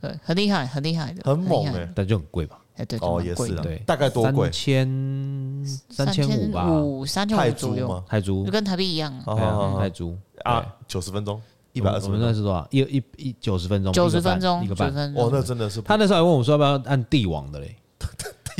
[0.00, 2.56] 对，很厉害，很厉害的，很猛哎，但就很贵吧？
[2.78, 4.46] 哎，对，哦，也是，对，大概多贵？
[4.46, 6.66] 三千三千五吧，
[7.06, 9.12] 三千五左右，泰铢就跟台币一样。
[9.26, 11.40] 啊，泰铢啊，九十分钟，
[11.72, 12.66] 一百二十，我们那是多少？
[12.70, 17.76] 一一一九十分钟，九十分钟，一个半，哦，那真的是，他那时候还问我说要不要按帝王的嘞。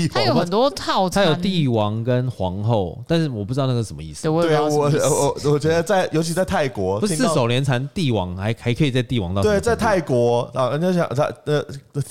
[0.06, 4.28] 他有很多套餐，他有帝王跟皇后，但是我不知道那个什么意思。
[4.28, 11.64] 对啊，我我我觉得在，尤其在泰国，不是四手连弹帝王还还可以在帝王到对，在泰国啊，人家想他呃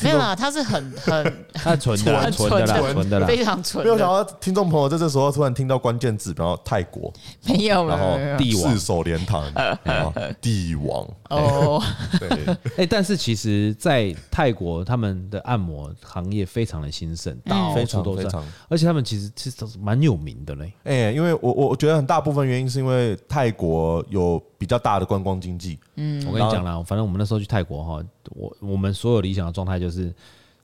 [0.04, 3.86] 没有啊，他是很很 很纯的 纯的啦，纯的啦，非常纯。
[3.86, 7.14] 没有想到听众朋友在这时候突然听到关键字，然后泰国
[7.46, 8.74] 没有，然后帝王。
[8.74, 11.08] 四手连弹，然后帝王。
[11.30, 11.84] 哦，
[12.20, 12.30] 对，
[12.78, 17.38] 哎，但是其实，在泰国他们的按摩行业非常的兴盛，
[17.78, 18.46] 非常非常。
[18.70, 25.80] 而且他们其实其实蛮有名的嘞，哎，因为我我觉得很大部分原因是因为泰国有比较大的观光经济。
[25.96, 30.14] 嗯，我跟你讲啦，反正我们那时候去泰国哈，我我们所有理想的状态就是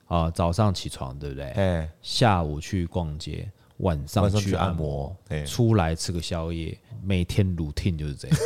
[0.06, 1.44] 啊，早上起床对不对？
[1.50, 5.14] 哎，下午去逛街，晚上去按摩，
[5.46, 8.36] 出来吃个宵夜，每天 routine 就是这样。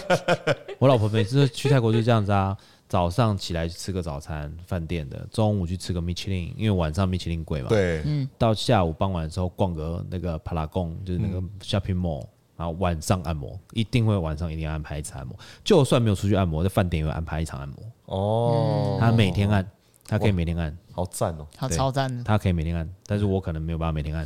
[0.78, 2.56] 我老婆每次去泰国就这样子啊。
[2.88, 7.68] 早上起来吃个早餐，饭店的；中午去吃个米其林，因为晚上米其林贵嘛。
[7.68, 8.28] 对，嗯。
[8.38, 12.24] 到下午傍晚的时候逛个那个帕拉贡，就是那个 shopping mall，
[12.56, 15.36] 然后晚上按摩，一定会晚上一定要安排一次按摩。
[15.64, 17.76] 就算没有出去按摩，在饭店也会安排一场按摩。
[18.04, 18.98] 哦。
[19.00, 19.68] 他每天按，
[20.06, 22.22] 他可以每天按，好赞哦，他超赞。
[22.22, 24.24] 他可以每天按，但是我可能没有办法每天按。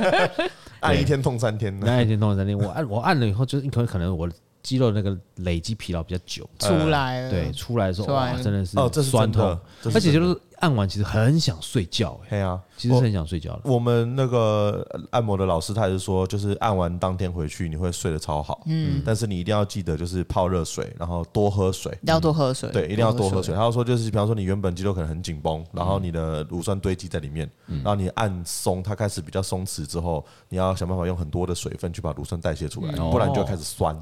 [0.80, 2.58] 按一天痛三天，按一天痛三天。
[2.58, 4.28] 我按我按了以后，就是可可能我。
[4.62, 9.58] 肌肉那个累积疲劳比较久，出来了，对，出来的时候哇，真的是哦，这是酸痛，
[9.94, 13.62] 而且就是按完其实很想睡觉，哎呀，其实是很想睡觉的。
[13.64, 23.54] 我们那个按摩的老师他也是说，就是按完当天回去你会睡得超好，嗯，但是你一定要记得就是泡热水，然后多喝水，要多喝水，对，一定要多喝水。
[23.54, 33.96] 他说就是，比方说你原本肌肉可能很紧绷，然后你的乳酸堆积在里面，然后你按松，它开始比较松弛之后，你要想办法用很多的水分去把乳酸代谢出来，不然你就开始酸。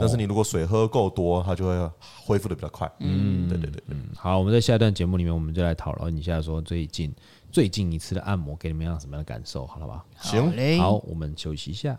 [0.00, 1.90] 但是你如果水喝够多，它就会
[2.24, 2.90] 恢复的比较快。
[3.00, 7.12] 嗯，对对对，嗯，好，我们在下一段节目里面，我们就来讨论一下说最近
[7.50, 10.04] 最近一次的按摩给你们样什么样的感受，好了吧？
[10.18, 11.98] 行，好，我们休息一下。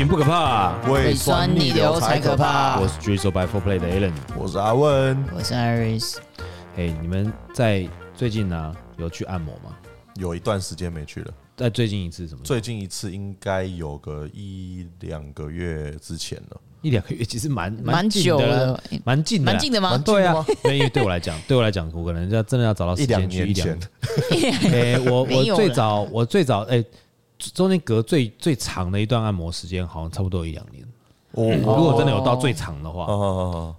[0.00, 2.80] 逆行不可怕，胃酸逆流才可怕。
[2.80, 6.16] 我是 Drizzle by Four Play 的 Alan，我是阿文，我是 Iris。
[6.74, 9.76] 嘿，你们在最近呢有去按摩吗？
[10.14, 11.30] 有一段时间没去了。
[11.54, 12.40] 在最近一次什么？
[12.42, 16.58] 最近一次应该有个一两个月之前了。
[16.80, 19.98] 一两个月其实蛮蛮久了，蛮近的，蛮近的吗？
[19.98, 24.62] 对啊，因为对我来讲， 对我来讲，我可能要真的要找到时间去一两年前。
[24.72, 26.82] 哎，我我最早我最早哎。
[27.54, 30.84] 中间隔最最长的一段按摩时间，好像差不多有一两年。
[31.32, 33.06] 哦，如果真的有到最长的话，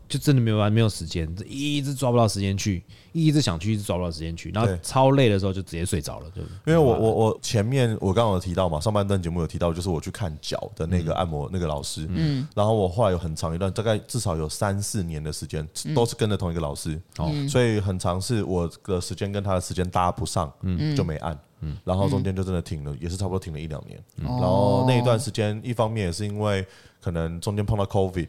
[0.08, 6.32] 就真的没有完，没有时间，一直抓不到时间去，一直想去，一直抓不到时间去，然后超累的时候就直接睡着了。
[6.34, 21.38] 就因为我我我前面我刚刚有提到嘛，上半段节目有提到，就是我去看脚的那个按摩那个老师，嗯，然后我后来有很长一段，大概至少有三四年的时间，都是跟着同一个老师，哦，所以很长是我的时间跟他的时间搭不上，嗯，就没按。
[21.62, 24.04] 嗯，然后中间就真的停了，也是差不多停了一两年。
[24.16, 26.66] 然后那一段时间，一方面也是因为
[27.00, 28.28] 可能中间碰到 COVID，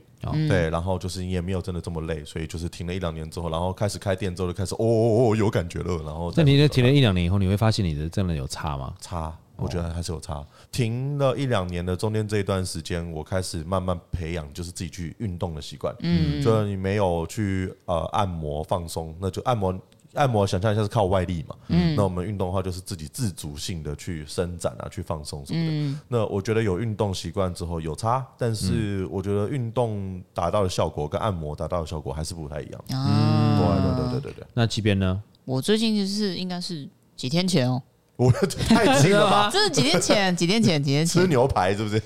[0.48, 5.96] 对，然后就是你也没有真的这么累，所以就是停了一两年之后，然后开始开店之后就开始哦哦哦有感觉了。
[6.04, 8.94] 然后，那你停了一两年以后，你会发现你的真的有差吗？
[9.00, 10.44] 差，我觉得还是有差。
[10.70, 15.94] 停了一两年的中间这一段时间，我开始慢慢培养就是自己去运动的习惯。
[16.00, 19.74] 嗯，就是你没有去呃按摩放松，那就按摩。
[20.14, 25.70] 按摩想象一下是靠外力嘛，嗯，那我们运动的话就是自己自主性的去伸展啊，去放松什么的。
[25.70, 32.84] 嗯，那我觉得有运动习惯之后有差，但是我觉得运动达到的效果跟按摩达到的效果还是不太一样。
[32.90, 34.46] 嗯，对对对对对对。
[34.54, 35.22] 那这边呢？
[35.44, 37.82] 我最近就是应该是几天前哦。
[38.24, 38.32] 我
[38.68, 39.50] 太近了吧？
[39.52, 40.34] 这是几天前？
[40.36, 40.82] 几天前？
[40.82, 41.22] 几天前？
[41.22, 42.00] 吃牛排是不是？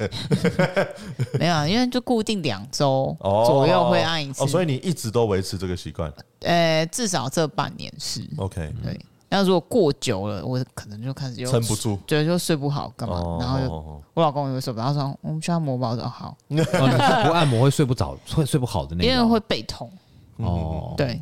[1.39, 4.43] 没有啊，因为就固定两周左右会按一次。
[4.43, 6.13] 哦，所以你一直都维持这个习惯？
[6.41, 8.27] 呃，至少这半年是。
[8.39, 8.99] OK，对。
[9.29, 13.39] 那如果过久了，我可能就开始撑不住，觉得就睡不好，干嘛？
[13.41, 15.91] 然后我老公也会睡不着，他说我们去按摩吧。
[15.91, 16.37] 我说好。
[16.49, 19.11] 不按摩会睡不着，会睡不好的那种。
[19.13, 19.91] 因为会背痛。
[20.37, 21.21] 哦，对。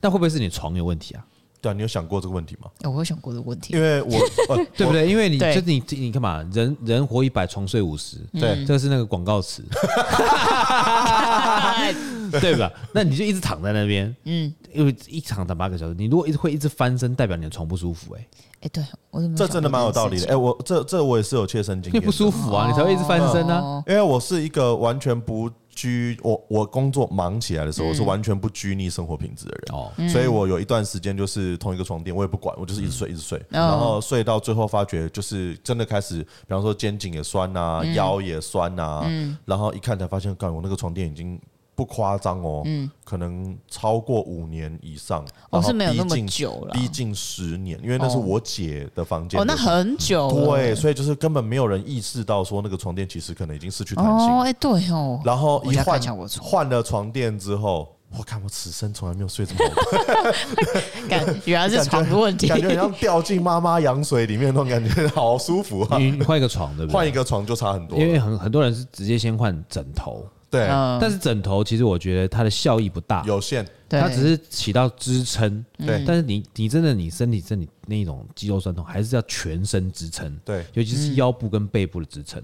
[0.00, 1.24] 那会不会是你床有问题啊？
[1.64, 2.70] 对啊，你有想过这个问题吗？
[2.82, 4.10] 我有想过这个问题，因为我
[4.76, 5.08] 对不对？
[5.08, 6.46] 因为你就是你，你干嘛？
[6.52, 9.64] 人人活一百，床睡五十，对，这是那个广告词，
[12.38, 12.70] 对吧？
[12.92, 18.26] 那你就一直躺在那边，嗯，因为一躺躺八个小时，你如果一直会一直翻身，代表你的床不舒服，哎，
[18.60, 25.50] 哎，对我这真的蛮有道理的，哎，我这这我也是有切身经验，不舒服啊，你才会一直翻身呢，因为我是一个完全不。
[25.74, 29.76] 居我我工作忙起来的时候，我是完全不拘泥生活品质的人。
[29.78, 39.04] 哦，所以我有一段时间就是同一个床垫，我也不管，我就是一直睡一直睡，然后睡到最后发觉就是真的开始，比方说肩颈也酸呐，腰也酸呐，
[39.44, 41.38] 然后一看才发现，干我那个床垫已经
[41.74, 42.90] 不夸张哦，嗯。
[43.04, 56.00] 可能超过五年以上，哦是没有那么久了，逼近十年，因为那是我姐的房间，哦那很久，对，所以就是根本没有人意识到说那个床垫其实可能已经失去弹性，哦哎对哦，然后一换
[56.40, 65.98] 换了床垫之后，我看我此生从来没有睡这么好，感原来是床的问题，感觉像掉进妈妈羊水里面那种感觉，好舒服啊！
[65.98, 66.94] 你换一个床对不对？
[66.94, 70.24] 换一个床就差很多，因为很很多人是直接先换枕头。
[70.54, 70.68] 对，
[71.00, 75.64] 但是枕头其实我觉得它的效益不大，有限，它只是起到支撑。
[75.78, 80.38] 对，但是你你真的你身体身体那种肌肉酸痛，还是要全身支撑。
[80.44, 82.40] 对，尤其是腰部跟背部的支撑。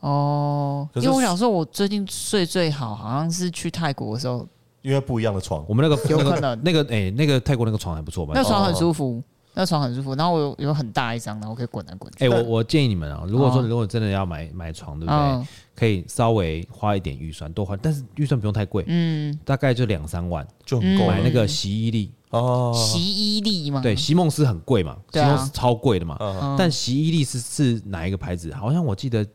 [0.00, 4.48] 哦，因为我想说，我最近睡最好好像是去泰国的时候，
[4.80, 6.58] 因为不一样的床，我们那个有可能。
[6.64, 8.32] 那个哎那个泰国那个床还不错吧？
[8.34, 9.22] 那床很舒服。
[9.54, 12.24] 那床很舒服，然后我有有很大一张，然后可以滚来滚去。
[12.24, 15.46] 哎，我我建议你们啊，如果说如果真的要买买床，对不对？
[15.74, 21.06] 可以稍微花一点预算，多花，但是预算不用太贵，嗯，大概就两三万就很够。
[21.06, 26.16] 买那个洗衣力哦，洗衣力嘛，对，席梦思很贵嘛，席梦思超贵的嘛。
[26.58, 28.52] 但洗衣力是是哪一个牌子？
[28.54, 29.26] 好像我记得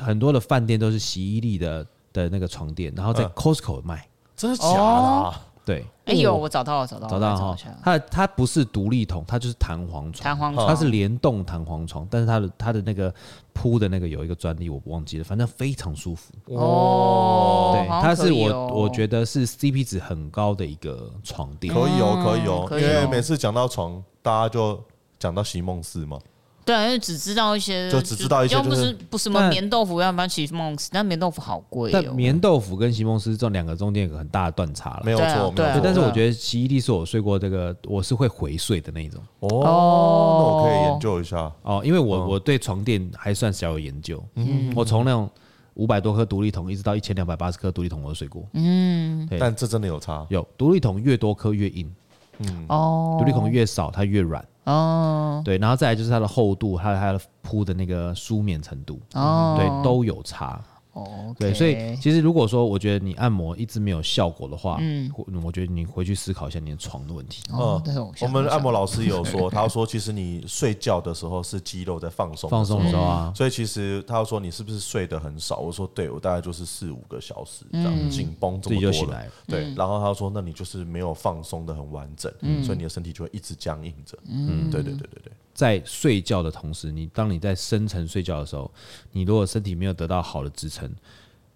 [0.00, 4.06] 很多的饭店都是洗衣力的的那个床垫，然后在 Costco 卖。
[4.36, 5.34] 真的假的？
[5.70, 7.56] 对，哎呦，我找到了，找到了，找到哈。
[7.84, 13.14] 它它不是独立桶，它就是弹簧床，弹簧床，它是联动弹簧床，但是它的它的那个
[13.52, 16.32] 铺的那个有一个专利，我忘记了，反正非常舒服。
[16.46, 17.76] 哦。
[17.76, 24.82] 对，它是我我觉得是 CP 值很高的一个床垫，可以哦，可以哦，因为每次讲到床，大家就
[25.20, 26.18] 讲到席梦思嘛。
[26.64, 31.90] 对，因为只知道一些，就只知道一些，要不是不什么棉豆腐，要不然席梦思，但棉豆腐好贵。
[31.90, 35.80] 但棉豆腐跟席梦思这两个中间有个很大的断差了，没有错，对。
[35.82, 39.20] 但是我觉得洗衣力是我睡过这个，我是会回睡的那种。
[39.40, 44.22] 哦，那我可以研究一下哦，因为我我对床垫还算小有研究。
[44.34, 45.28] 嗯，我从那种
[45.74, 48.44] 五百多颗独立桶，一直到一千两百八十颗独立桶，我都睡过。
[48.52, 51.90] 嗯，但这真的有差，有独立桶越多颗越硬，
[52.38, 54.44] 嗯，哦，独立桶越少它越软。
[54.64, 60.62] 哦，对，然后再来就是它的厚度，还有它的铺的那个舒眠程度，哦，对，都有差。
[61.04, 65.10] 哦，对，所以其实如果说我觉得你按摩一直没有效果的话，嗯，
[65.44, 67.42] 我觉得你回去思考一下你的床的问题。
[67.52, 67.82] 哦，
[68.20, 75.58] 我们按摩老师有说， 他说其实你睡觉的时候是肌肉在放松，放松的时候啊，所以其实他说你是不是睡得很少？
[75.58, 79.72] 我说对，我大概就是四五个小时这样紧绷这么多了，对。
[79.74, 82.32] 然后他说那你就是没有放松的很完整，
[82.62, 84.18] 所以你的身体就会一直僵硬着。
[84.28, 85.32] 嗯，对对对对对。
[85.52, 88.70] 在睡觉的同时，你当你在深层睡觉的时候，
[89.12, 90.89] 你如果身体没有得到好的支撑，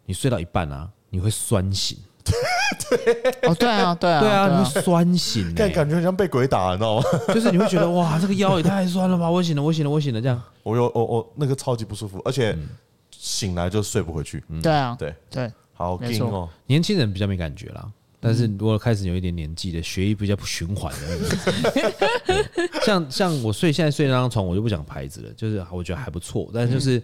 [0.06, 1.98] 你睡到一半啊，你会酸醒。
[2.88, 7.04] 对，哦，对啊，对啊，对啊，你会酸醒， 但感觉像被鬼打，你知道吗？
[7.34, 9.30] 就是你会觉得哇，这个腰也太酸了吧！
[9.30, 10.42] 我醒了，我醒了，我醒了，这样。
[10.62, 12.56] 我有，我我那个超级不舒服，而且
[13.10, 14.42] 醒来就睡不回去。
[14.62, 16.48] 对啊，对对，好硬哦。
[16.66, 17.86] 年轻人比较没感觉啦。
[18.20, 22.40] 但是如果开始有一点年纪的，血液比较不循环的，
[22.86, 26.48] 像像我睡现在睡那张床，我就不讲牌子了，就是我觉得还不错。
[26.54, 27.02] 但是就是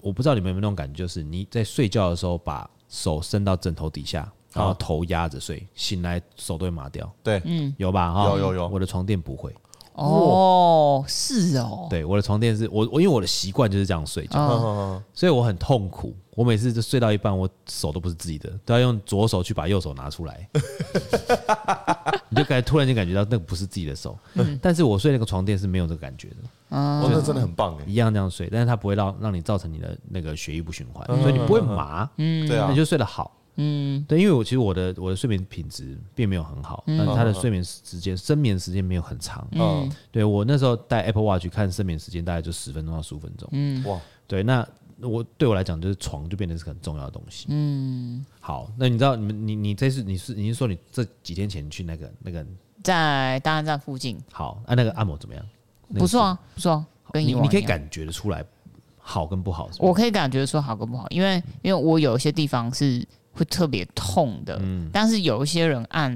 [0.00, 7.12] 我不知道你们有没有那种感觉，就是你在睡觉的时候把手伸到枕头底下，然后头压着睡，醒来手都会麻掉。
[7.22, 8.12] 对，嗯，有吧？
[8.12, 9.54] 哈，有有有，我的床垫不会。
[9.94, 16.14] 哦，是哦，对，我的床垫是我我因为我的习惯就是这样睡觉，所以我很痛苦。
[16.36, 20.48] 我每次就睡到一半，我手都不是自己的，都要用左手去把右手拿出来，
[22.30, 24.16] 你就感觉突然间感觉到那个不是自己的手。
[24.62, 26.36] 但是我睡那个床垫是没有这个感觉的，
[26.70, 33.36] 哦，那真的很棒哎，一样这样睡，但是它不会让让你造成你的那个血液不循环，所以你不会麻，嗯，对啊，你就睡得好。
[33.62, 39.46] 嗯，对，因为我其实我的我的睡眠品质并没有很好，但他的睡眠时间、深眠时间没有很长。
[39.52, 43.46] 嗯，对我那时候带 Apple Watch 看深眠时间大概就十分钟到十五分钟。
[43.52, 44.66] 嗯，哇，对，那
[45.02, 47.48] 我对我来讲就是床就变成是很重要的东西。
[47.50, 52.46] 嗯，好，那你知道你们你你这次你是你是说你这几天前去那个那个
[52.82, 54.18] 在大安站附近？
[54.32, 55.44] 好，那那个按摩怎么样？
[55.94, 56.82] 不错啊，不错，
[57.12, 58.44] 跟你你可以感觉得出来
[58.96, 59.68] 好跟不好。
[59.78, 63.06] 我可以感觉说好跟不好，因为因为我有一些地方是。
[63.40, 66.14] 会特别痛的，嗯、但是有一些人按，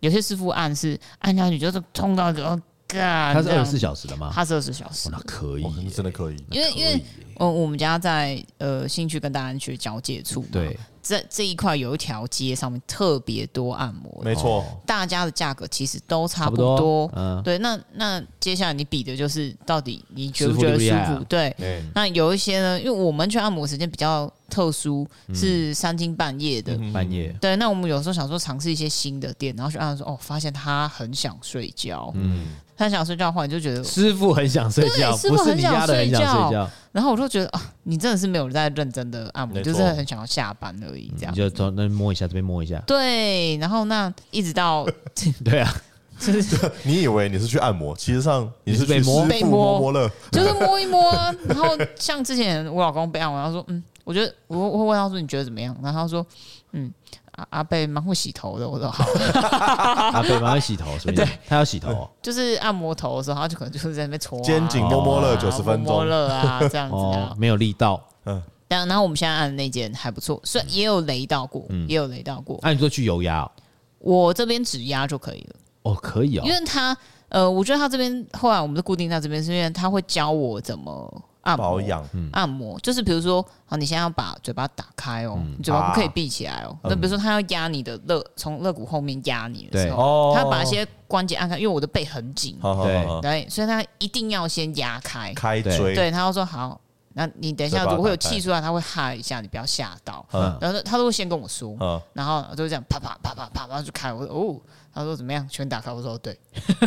[0.00, 2.58] 有些师傅按是按下去就是痛到个，
[2.88, 4.32] 他是二十四小时的吗？
[4.34, 6.98] 他是二十四小时，那可以，真的可以，因为因为
[7.36, 10.78] 呃我们家在呃新区跟大安区交界处嘛，对。
[11.02, 17.10] 这这一块有一条街，上面特别多按摩，没错，大家的价格其实都差不多。
[17.14, 21.24] 嗯，对，那那接下来你比的就是到底你觉不觉得舒服？
[21.24, 21.54] 对，
[21.94, 26.78] 那有一些呢，因为我们去按摩时间比较特殊，是三更半夜的。
[26.92, 27.34] 半夜。
[27.40, 32.46] 对，那我们有时候想说尝试一些新的店，然后去按说哦，发现他很想睡觉，嗯，
[32.76, 41.12] 他想睡觉的话，你就觉得师傅很想睡觉，师傅很想睡觉，然后我就觉得啊，你真的是没有在认真的按摩，就是很想要下班而已。
[41.16, 42.78] 这样你就从那摸一下，这边摸一下。
[42.86, 44.86] 对，然后那一直到
[45.44, 45.74] 对啊，
[46.18, 51.12] 就是你以为你是去按摩，其实上你是被摸被摸摸了， 就是摸一摸。
[51.46, 56.26] 然后像之前我老公被按摩，他说：“嗯，我觉得我我会问他说你觉得怎么样？”然后他说
[56.72, 56.92] ：“嗯，
[57.50, 59.04] 阿阿伯蛮会洗头的。”我说：“好。”
[60.12, 61.28] 阿贝蛮会洗头，是不是？
[61.46, 68.42] 他要洗头，就是按摩头的时候，他就可能就是在那边搓肩颈摸摸了九十分钟，摸了啊，这样子没有力道，嗯。
[68.68, 72.58] 然后我们现在按的那间还不错，虽然也有雷到过，嗯、也有雷到过。
[72.62, 73.46] 那你说去油压？
[73.98, 75.56] 我这边只压就可以了。
[75.82, 76.42] 哦，可以哦。
[76.42, 76.96] 因为他，
[77.28, 81.70] 呃，我觉得他这边后来我们是固定在这边，是因为他会教我怎么按摩。
[81.70, 86.76] 保养，嗯、按摩就是比如说，好，你现在要把嘴巴打开哦，嗯、你嘴巴不可以闭起来哦。
[86.82, 95.94] 啊、那比如说他要压你的肋，从肋骨后面压你的时候，他把一些关节按开，因为我的背很紧，对对，所以他一定要先压开，开椎。
[95.94, 96.80] 对，他要说好。
[97.14, 100.24] 那你等一下，如果会有气出来，他会哈一下，你不要吓到。
[100.58, 101.76] 然后他都会先跟我说，
[102.14, 104.10] 然后就这样啪啪啪啪啪，然后就开。
[104.10, 104.56] 我说哦，
[104.94, 105.46] 他说怎么样？
[105.46, 105.92] 全打开。
[105.92, 106.34] 我说对。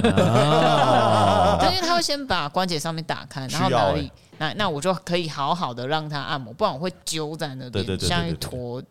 [1.75, 8.81] 因为他会先把关节上面打开，然后哪里，那那我就可以好好的让他按摩，不然我会揪在那边，像一坨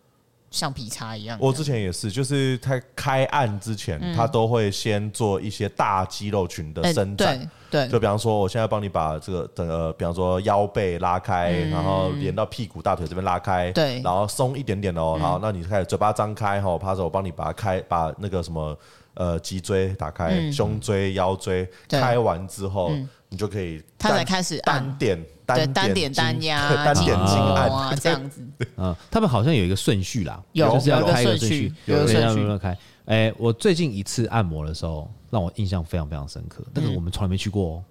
[0.50, 1.38] 橡皮擦一样。
[1.40, 7.50] 我之前也是，就是他开按之前，他都会先做一些大肌肉群的伸展。
[7.70, 13.72] 对，就比方说，我现在帮你把这个整个，比方说腰背拉开，然后连到屁股、大腿这边拉开。
[13.72, 15.18] 对，然后松一点点哦。
[15.20, 18.76] 好，那你开始嘴巴张开哈，趴着我帮你把它开，把那个什么。
[19.14, 22.92] 呃，脊椎打开，胸椎、腰椎开完之后，
[23.28, 27.70] 你就可以，他才开始单点，单点单压， 单点轻按。
[27.70, 28.46] 啊， 这样子。
[28.76, 32.46] 嗯，他们好像有一个顺序啦，有就是要开一个顺序，有顺序。
[32.48, 32.76] 要开。
[33.06, 37.82] 哎，我最近一次按摩的时候，让我印象非常非常深刻，但是我们从来没去过。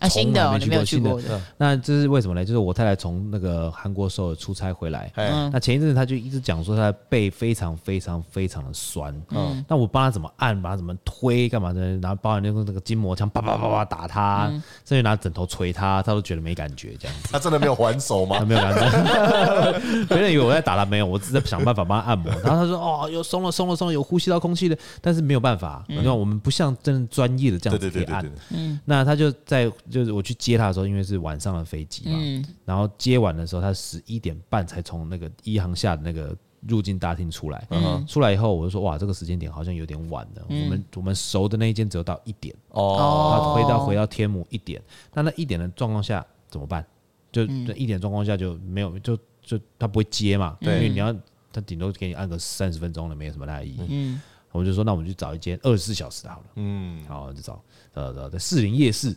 [0.00, 2.42] 啊，新的没有去过的，那这是为什么呢？
[2.42, 5.12] 就是我太太从那个韩国时候出差回来，
[5.52, 11.98] 那前一阵子她就一直讲说她的背非常非常非常的酸，嗯，那我帮她怎么按，帮她怎么推，干嘛的？
[11.98, 14.48] 然后包含那个那个筋膜枪，叭叭叭叭打她，
[14.86, 17.28] 甚至拿枕头捶她，她都觉得没感觉，这样子。
[17.30, 18.40] 她真的没有还手吗？
[18.40, 22.32] 没有感觉， 别人以为我在打她，没有，我只是在想办法帮她按摩。
[22.42, 29.70] 然后她说：“哦，有松了，松了，松了，有呼吸到空气的，但是没有办法，因为我们不像真的专业的这样子可以按。”嗯，那她就在。
[29.90, 36.36] 就是我去接他的时候，因为是晚上的飞机嘛，嗯、然后接完的时候，他十一点半才从那个一航下的那个
[36.66, 37.66] 入境大厅出来。
[37.70, 40.42] 嗯、出来以后，我就说：“哇，这个时间点好像有点晚了。
[40.48, 44.80] 嗯”我们我们熟的那一间只有到一点哦，他回到回到天母一点。
[45.12, 46.86] 那那一点的状况下怎么办？
[47.32, 47.42] 就
[47.74, 50.56] 一点状况下就没有，就就他不会接嘛。
[50.60, 51.12] 对，因为你要
[51.52, 53.80] 他顶多给你按个三十分钟了，没有什么太大意义。
[53.88, 54.20] 嗯，
[54.52, 56.46] 我们就说那我们去找一间二十四小时的好了。
[56.56, 57.62] 嗯，好就找
[57.94, 59.16] 找找在士林夜市。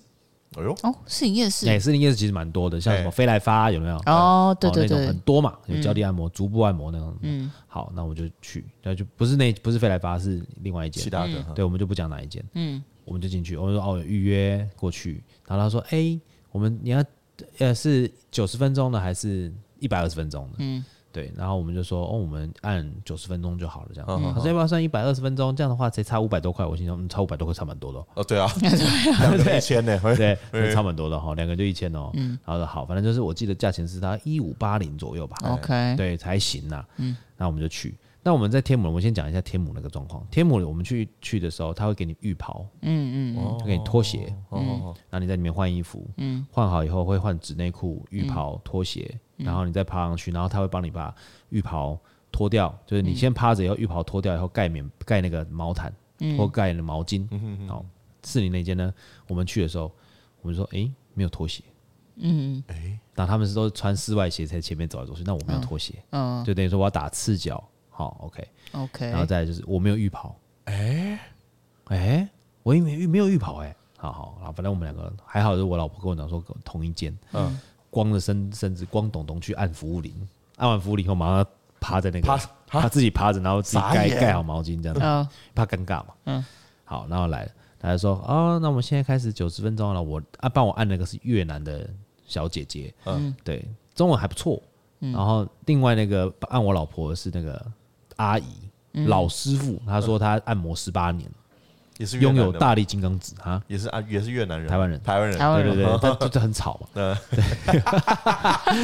[0.57, 3.97] 哎呦哦，士林夜市，哎，士林夜市其实蛮多的，像什么飞来发有没有？
[4.05, 7.15] 哦，对对对，很多嘛，有脚底按摩、足部按摩那种。
[7.21, 11.43] 嗯，好，那我就去，那就不是那不是飞来发，是另外一间，其他的。
[11.55, 12.43] 对，我们就不讲哪一间。
[12.53, 16.19] 嗯，我们就进去，我们说哦，预约过去，然后他说，哎，
[16.51, 17.03] 我们你要
[17.59, 20.55] 呃是九十分钟的还是一百二十分钟的？
[20.59, 20.83] 嗯。
[21.13, 24.33] 对，然后我们就说，哦，我们按九十分钟就好了，这样。
[24.33, 25.55] 他说要不要算一百二十分钟？
[25.55, 26.65] 这样的话才差五百多块。
[26.65, 28.03] 我心想，差五百多块差蛮多的。
[28.15, 28.51] 哦，对啊，
[29.21, 29.97] 两个一千呢，
[30.51, 32.09] 对，差蛮多的哈，两个就一千哦。
[32.15, 35.37] 嗯，然后说好，反正就是我记得价钱是他一五八零左右吧。
[35.43, 36.83] OK，对，才行呐。
[36.97, 37.93] 嗯，那我们就去。
[38.23, 40.25] 那我们在天母，我们先讲一下天母那个状况。
[40.31, 49.19] 天母我们去去的时候，他会给你浴袍，嗯嗯，就给你拖鞋，哦，然后你在里面换衣服，嗯，换好以后会换纸内裤、浴袍、拖鞋。
[49.35, 51.13] 然后你再爬上去，然后他会帮你把
[51.49, 51.99] 浴袍
[52.31, 55.93] 脱掉，就是你先趴着以后，浴袍脱掉以后盖棉盖那个毛毯
[56.37, 57.27] 或盖那个毛巾。
[57.67, 57.83] 好，
[58.23, 58.93] 士林那间呢，
[59.27, 59.91] 我们去的时候，
[60.41, 61.61] 我们说哎没有拖鞋，
[62.17, 62.63] 嗯。
[62.67, 67.61] 哎，那他们是都穿室外鞋在前面走来走去，那我没有拖鞋，嗯，就等于说我要打赤脚，
[67.93, 70.35] 好 OK OK，然后再来就是我没有浴袍，
[70.65, 71.17] 哎？
[71.85, 72.27] 哎，
[72.63, 77.57] 我因为没有浴袍哎，好好，然后反正我们两个还好，是我老婆跟我讲说同一间，嗯。
[77.93, 80.11] 光着身身子，光咚咚去按服务铃，
[80.55, 81.45] 按完服务铃后，马上
[81.79, 86.07] 趴在那个，他自己趴着，然后自己盖盖好毛巾，这样子，怕尴尬嘛。
[86.25, 86.43] 嗯，
[86.85, 91.87] 好，然后来了，他就说，哦，那我们现在开始九十分钟了，我啊帮我按那个是越南的
[92.25, 93.63] 小姐姐，嗯，对，
[93.93, 94.59] 中文还不错。
[94.97, 97.63] 然后另外那个按我老婆的是那个
[98.17, 98.45] 阿姨，
[99.05, 101.29] 老师傅，他说他按摩十八年。
[101.99, 107.15] 也是拥有大力金刚指啊，也是啊，也是越南人，台湾人，台湾人，对对对，他就很吵嘛， 对，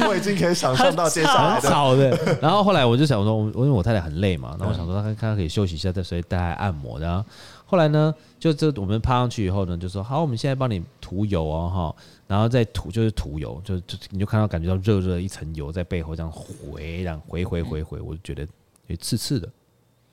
[0.08, 2.16] 我已经可以想象到接下来很吵的。
[2.40, 7.00] 然后后来我就想说，我因为我太太很累嘛，然后我想说她看看可以休息一下，再所以带来按摩。
[7.00, 7.24] 然后
[7.66, 18.46] 后来呢，就这我们趴上去以后呢，就说好，我们现在帮你涂油哦哈，然后再涂就是涂油，就就你就看到感觉到热热一层油在背后这样回，这样回回回回，我就觉得
[18.90, 19.48] 有刺刺的，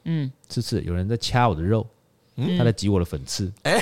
[0.06, 1.86] 嗯，刺刺，有人在掐我的肉。
[2.56, 3.82] 他在挤我的粉刺，哎，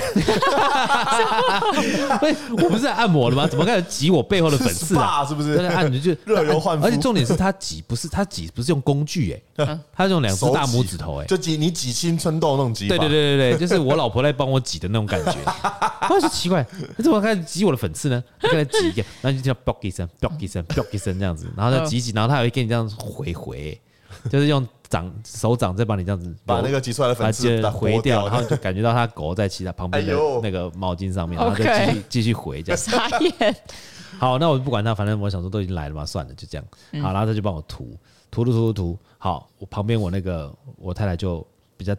[2.56, 3.46] 我不是在按摩了吗？
[3.46, 5.22] 怎么开始挤我背后的粉刺啊？
[5.28, 5.58] 是不是？
[5.58, 15.34] 在按就热油换肤，而且重点是他挤不是他挤不是用工具哎，他是用两只大拇指头哎，就挤你挤青春痘那种挤，对对对对对，就是我老婆在帮我挤的那种感觉。
[16.08, 16.66] 我说奇怪，
[16.96, 18.24] 你怎么开始挤我的粉刺呢？
[18.40, 23.78] 就开始挤一下，然后就叫啵一声，啵一声，啵一声这样子，然后再挤挤，然后他还会跟你这样回回，
[24.30, 24.66] 就是用。
[24.88, 32.76] 掌手掌再帮你这样子把那个挤出来的粉刺回掉，然后就感觉到它裹在其他旁边的那个毛巾上面，然后就继续继续回这样。
[32.78, 33.56] 傻眼。
[34.16, 36.64] 好，那我不管他，反正我想说都已经来了嘛，算了，就这样。
[37.02, 37.98] 好，然后他就帮我涂
[38.30, 38.98] 涂涂涂涂。
[39.18, 41.44] 好，我旁边我那个我太太就
[41.76, 41.92] 比较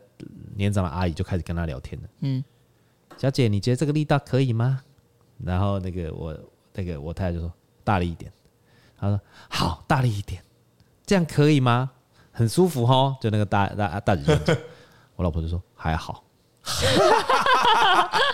[0.56, 2.08] 年长的阿姨就开始跟他聊天了。
[2.22, 2.42] 嗯，
[3.18, 4.80] 小姐，你觉得这个力道可以吗？
[5.44, 6.34] 然后那个我
[6.74, 7.52] 那个我太太就说
[7.84, 8.32] 大力一点。
[8.98, 10.42] 他说好，大力一点，
[11.06, 11.92] 这样可以吗？
[12.38, 14.56] 很舒服哈，就那个大大大姐姐，
[15.18, 16.24] 我老婆就说还好，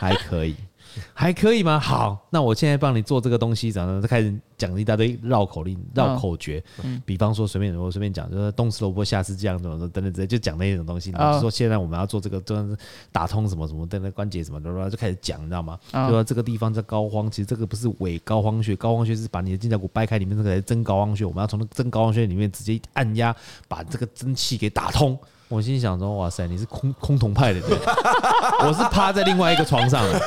[0.02, 0.56] 还可以，
[1.14, 1.80] 还可以吗？
[1.80, 6.64] 好，那我现在帮你做这个东西，然后就开始讲一大堆绕口令、绕口诀，
[7.06, 11.12] 比方说随便我随便讲，就是冬吃萝卜夏吃酱怎么怎么等等之类，就讲那种东西。
[11.12, 12.78] 然后说现在我们要做这个，就是
[13.12, 15.80] 打通什么什么的那关节什么的，就开始讲，你知道吗？
[15.92, 23.36] 就说这个地方在膏肓，其实这个不是伪膏肓穴，膏肓穴是把你的肩胛骨掰开，里面那个真膏肓穴，我们要从那真膏肓穴里面直接按压，
[23.68, 25.18] 把这个真气给打通。
[25.54, 27.78] 我心想说：哇塞，你是空空同派的对？
[28.68, 30.20] 我是趴在另外一个床上的。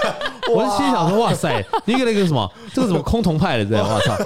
[0.54, 3.76] 我是心想说：哇塞，你一个那个什么，这个什么空同派的对？
[3.80, 4.16] 我操，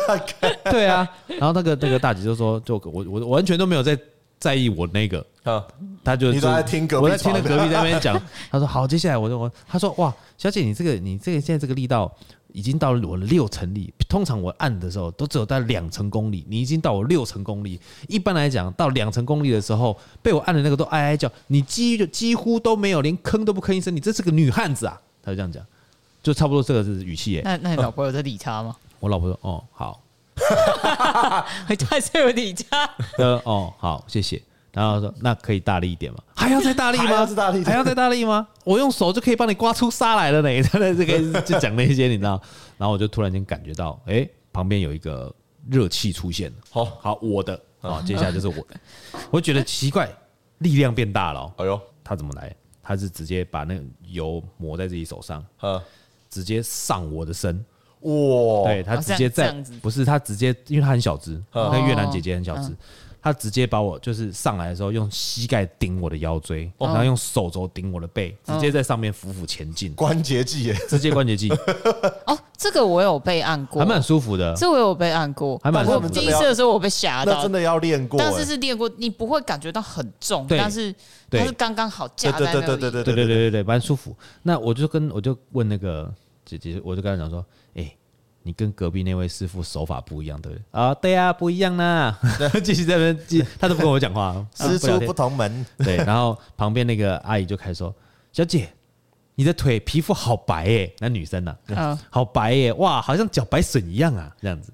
[0.70, 1.09] 对啊。
[1.26, 3.98] 然后那个那个大姐就说：就我我完全都没有在
[4.38, 5.24] 在意我那个，
[6.05, 8.20] 他就你在听隔壁，我在听着隔壁在那边讲。
[8.51, 12.12] 他说：好，接下来我就我他说：哇，小姐，你这个你这个现在这个力道。
[12.53, 17.80] 已经到了我的六成力，通常我按的时候都只有到两成功力，你已经到我六成功力。
[18.09, 25.01] 一般来讲，到两成功力的时候，被我按的那个都哀哀叫，你几几乎都没有，连吭都不吭一声，你这是个女汉子啊！
[25.22, 25.64] 他就这样讲，
[26.22, 27.42] 就差不多这个是语气耶。
[27.44, 28.76] 那那你老婆有在理他吗？
[28.98, 30.03] 我老婆说：“哦，好，
[31.88, 32.90] 还是有理他。
[33.16, 34.42] ”呃，哦，好，谢谢。
[34.73, 36.18] 然后说，那可以大力一点吗？
[36.35, 37.05] 还要再大力吗？
[37.05, 37.64] 还要再大力？
[37.64, 38.47] 还要再大力吗？
[38.64, 40.62] 我用手就可以帮你刮出沙来了呢。
[40.62, 42.41] 他 的这个就讲那些，你知道？
[42.79, 45.35] 然后我就突然间感觉到，哎，旁边有一个
[45.68, 46.53] 热气出现。
[46.71, 48.75] 好好，我的啊，接下来就是我的。
[49.31, 50.09] 我觉得奇怪，
[50.59, 51.53] 力量变大了。
[51.57, 52.55] 哎呦，他怎么来？
[52.83, 55.45] 他是直接把那个油抹在自己手上，
[56.29, 57.64] 直接上我的身。
[58.01, 58.64] 哇！
[58.64, 59.53] 对，他直接在，
[59.83, 62.75] 不是他直接，因为他很小只，那个越南姐姐很小只。
[63.23, 69.93] 他直接把我就是上来的时候用膝盖顶我的腰椎，然后用手肘顶我的背，直接在上面俯俯前进。
[69.95, 71.51] 关节技耶，直接关节技。
[72.27, 74.55] 哦，这个我有被按过，还蛮舒服的。
[74.57, 76.09] 这我有被按过，还蛮舒服。
[76.09, 78.18] 第一次的时候我被吓到，那真的要练过。
[78.18, 80.95] 但是是练过，你不会感觉到很重，但是
[81.31, 82.66] 它是刚刚好架在那里。
[82.66, 84.16] 对对对对对对对对，蛮舒服。
[84.43, 86.11] 那我就跟我就问那个
[86.45, 87.59] 姐姐，我就跟她讲说，哎。
[88.43, 90.62] 你跟隔壁那位师傅手法不一样，对不对？
[90.70, 92.16] 啊，对啊，不一样呢。
[92.64, 95.66] 继续在那边，他都不跟我讲话， 师出不同门。
[95.78, 97.95] 对，然后旁边那个阿姨就开始说
[98.32, 98.68] ：“小姐，
[99.34, 101.55] 你的腿皮肤好白耶，那女生呐，
[102.09, 104.72] 好白耶，哇，好像脚白笋一样啊，这样子。”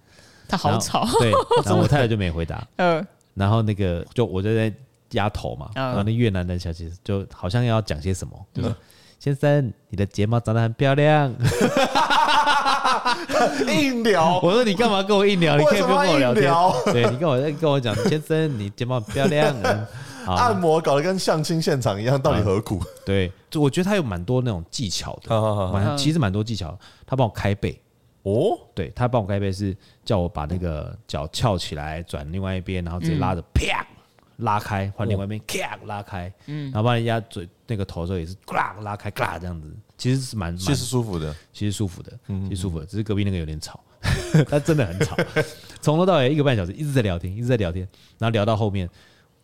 [0.49, 1.05] 他好吵。
[1.19, 1.33] 对，
[1.64, 2.64] 然后我太太就没回答。
[2.77, 3.05] 嗯。
[3.35, 4.73] 然后那个就我就在
[5.11, 8.75] 压头嘛，然后那越南的小姐就好像要讲些什么，就说
[9.19, 11.35] ：“先生，你的睫毛长得很漂亮。”
[13.68, 15.57] 硬聊，我说你干嘛跟我硬聊？
[15.57, 16.53] 你可以不用跟我聊天。
[16.93, 19.55] 对，你跟我跟我讲，先生，你睫毛很漂亮。
[20.27, 22.83] 按摩搞得跟相亲现场一样，到底何苦？
[23.05, 25.31] 对，就我觉得他有蛮多那种技巧的，
[25.72, 26.77] 蛮其实蛮多技巧。
[27.07, 27.81] 他帮我开背
[28.24, 33.87] 哦，对他帮我开背是叫我把那个脚翘起来，转另外一边，然后直接拉着啪
[34.39, 39.72] 拉开，换另外一边啪拉开，嗯，然后帮人家嘴那个头的时候也是咔拉开咔这样子。
[39.97, 43.83] 其实是蛮，其实舒服的，其实舒服的，其实舒服的，只是隔壁那个有点吵，
[44.49, 45.17] 他真的很吵，
[45.81, 47.89] 从头到尾一个半小时一直在聊天，一直在聊天，
[48.19, 48.89] 然后聊到后面，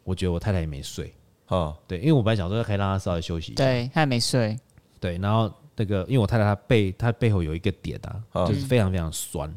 [0.05, 1.13] 我觉得我太太也没睡。
[1.47, 4.59] 啊，对，因为我本来想说可以让她稍微休息一下，对，她也没睡，
[5.01, 7.99] 对，然后那个因为我太太她背她背后有一个点
[8.33, 9.53] 啊，就是非常非常酸，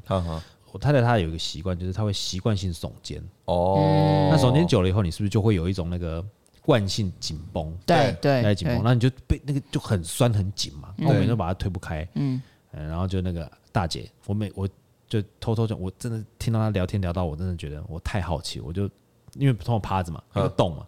[0.72, 6.24] 我太太她有一个习惯，就是她会习惯性耸肩，哦，那耸肩久了以后，你是不是就会有一种那个。
[6.66, 12.42] 惯性紧绷，对对，在紧绷，然后你就被那个就很酸很紧嘛，我每天都把它推不开，嗯，
[12.72, 14.68] 然后就那个大姐，我每我
[15.08, 18.90] 就偷偷讲，我真的听到她聊天聊到，我真的觉得我太好奇，我就
[19.36, 20.88] 因为通常趴着嘛，有个洞嘛，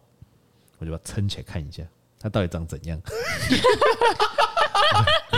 [0.80, 1.84] 我就把它撑起来看一下，
[2.20, 3.00] 它到底长怎样。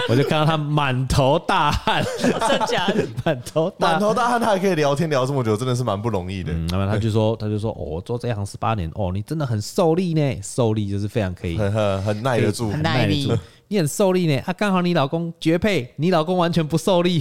[0.10, 3.06] 我就看到他满头大汗，真假的？
[3.24, 6.52] 满头满头大汗，他还可以聊天聊这么久，真的是蛮不容易的。
[6.70, 13.38] 那么他就说，他就说，哦，做这一行十八年，哦，你真的很受力呢，受力就是非常可以，很很耐得住，很耐得住。
[13.68, 17.20] 你很受力呢，啊，刚好你老公绝配，你老公完全不受力，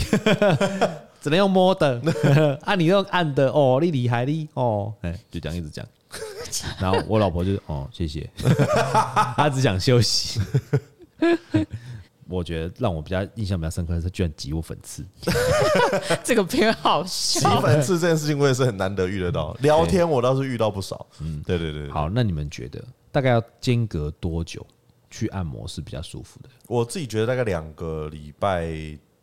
[1.21, 2.01] 只能用摸的，
[2.65, 5.85] 啊，你用按的，哦，你厉害哩，哦，哎，就这样一直讲。
[6.81, 8.31] 然后我老婆就哦，谢谢，
[9.37, 10.41] 她只想休息。
[12.29, 15.05] 我觉得让我比较印象比较深刻的是，居然挤我粉刺，
[16.23, 17.41] 这个偏好笑。
[17.41, 19.55] 挤粉刺这件事情，我也是很难得遇得到。
[19.61, 21.07] 聊天我倒是遇到不少。
[21.21, 21.91] 嗯，对对对。
[21.91, 24.65] 好，那你们觉得大概要间隔多久
[25.11, 26.51] 去按摩是比较舒服的？
[26.67, 28.69] 我自己觉得大概两个礼拜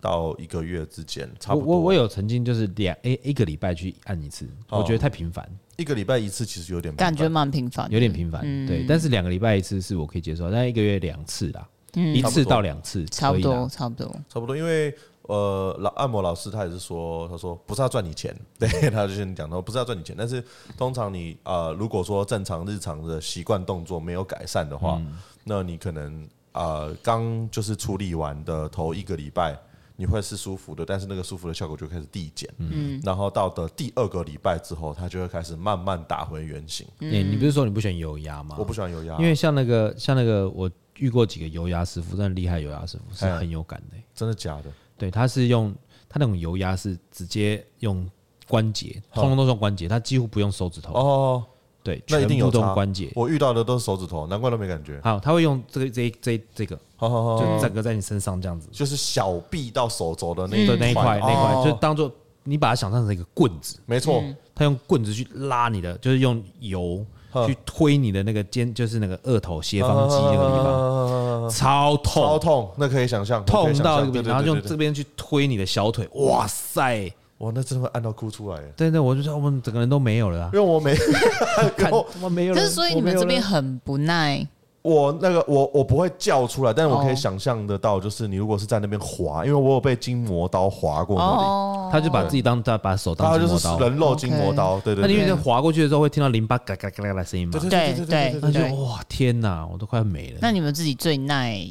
[0.02, 1.76] 到一个月之间，差不多。
[1.76, 5.48] 我我有曾经就是两诶一个礼拜去按一次，我觉得太频繁。
[5.78, 8.42] 一个礼拜一次其实有点感觉蛮频繁，有点频繁。
[8.66, 11.68] 对，但是两个礼拜一次是我可以接受，但一个月两次啦。
[11.96, 14.56] 一次到两次，差不多，差不多，差不多。
[14.56, 20.44] 因为呃，老按摩老师他也是说，他说不是要赚你钱， 对，他就先讲说不是要赚你钱，但是
[20.78, 25.02] 通常你呃，如果说正常日常的习惯动作没有改善的话，
[25.44, 29.58] 那你可能呃刚就是处理完的头一个礼拜，
[29.96, 32.48] 你会是舒服的，但是那个舒服的效果就开始递减。
[32.60, 36.86] 嗯，然后到的第二个礼拜之后，它就会开始慢慢打回原形。
[37.00, 38.56] 嗯，你不是说你不喜欢油压吗？
[38.60, 43.98] 我不喜欢油压，因为像那个像那个我遇过几个油压师傅，真的厉害，油压师傅是很有感的。
[44.14, 44.72] 真的假的？
[44.98, 45.74] 对，他是用
[46.08, 48.10] 他那种油压是直接用
[48.48, 50.94] 关节，通通都是用关节，他几乎不用手指头。
[50.94, 51.44] 哦。
[51.84, 53.12] 对，那一定有关节。
[53.14, 55.00] 我遇到的都是手指头，难怪都没感觉。
[55.04, 62.12] 好，他会用这个这这这个，就整个在你身上这样子，就是小臂到手肘的那那一块那一块，就当做
[62.44, 63.78] 你把它想象成一个棍子。
[63.86, 64.24] 没错，
[64.56, 67.06] 他用棍子去拉你的，就是用油
[67.48, 77.12] 去推你的那个肩，就是那个二头斜方肌那个地方，超痛，超痛，那可以想象，痛到然后用这边去推你的小腿，哇塞！
[77.40, 78.60] 哇，那真的会按到哭出来。
[78.78, 80.96] 对对，我就说我们整个人都没有了，因为我没
[81.76, 82.60] 看，我没有了。
[82.60, 84.48] 可是所以你们这边很不耐。
[84.86, 95.04] 我那个我我不会叫出来，但是我可以想象得到，就是你如果是在那边划，因为我有被筋膜刀划过那里，他就把自己当在把手当筋膜刀，人肉筋膜刀，对对。
[95.04, 100.38] 那因为划过去的时候会听到淋巴嘎嘎嘎嘎的声音嘛，对对对对，那就哇天哪，我都快没了。
[100.40, 101.68] 那你们自己最耐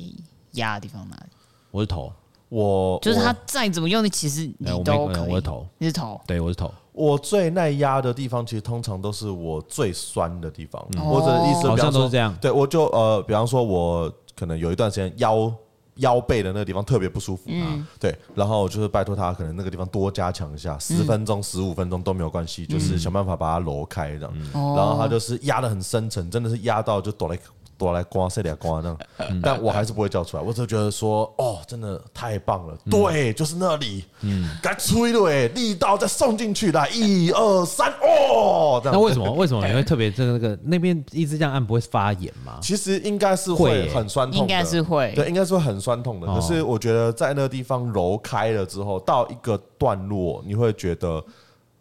[0.55, 1.31] 压的地方哪里？
[1.71, 2.13] 我是头。
[2.49, 5.31] 我就是他再怎么用力，其实你都可以。
[5.31, 6.73] 我是头，你是头，对，我是头。
[6.95, 12.33] 我最耐压的地方，其实通常都是我最酸的地方，或者意思好像都是这样。
[12.41, 15.53] 对，我就呃，比方说，我可能有一段时间腰
[15.97, 17.67] 腰背的那个地方特别不舒服啊，
[17.99, 24.33] 对，然后就是拜托他，可能那个地方多加强一下，十分钟、十五分钟都没有关系，就是想办法把它挪开这样。
[24.53, 27.37] 然后他就是压得很深沉，真的是压到就哆来。
[27.77, 30.43] 多来刮，塞点刮那样，但我还是不会叫出来。
[30.43, 39.31] 我只觉得说，哦，真的太棒了，对，就是那里，嗯，该吹了哎，力道再送进去，来，一二三，哦，那为什么？
[39.33, 42.59] 为什么你会特别这个那个那边一直这样按不会发炎吗？
[42.63, 46.27] 其实应该是会很酸痛，应该是会，对，应该是会很酸痛的。
[46.27, 51.25] 可是我觉得在那个地方揉开了之后，到一个段落，你会觉得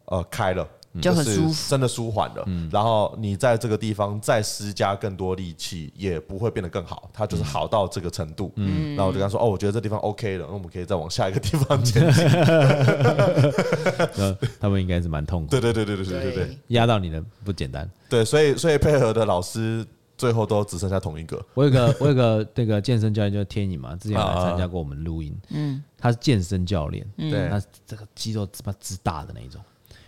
[0.05, 0.67] 呃开了。
[1.01, 2.43] 就很舒服，真的舒缓了。
[2.45, 8.51] 嗯，然后你在这个地方再施加更多力气，也不会变得更好，它就是好到这个程度。
[8.55, 12.27] 嗯，然后我就跟他说：“哦，我觉得这地方 OK 了，那我们可以再往下一个地方前进。
[14.59, 15.49] ”他们应该是蛮痛苦。
[15.49, 17.89] 对对对对对对对对，压到你的不简单。
[18.07, 19.85] 对，所以所以配合的老师
[20.15, 21.43] 最后都只剩下同一个。
[21.55, 25.35] 我有个我有个那个健身教练叫天颖嘛，之前来参加过我们录音。
[25.49, 29.59] 嗯，他是健身教练，对，他这个肌肉他妈之大的那一种。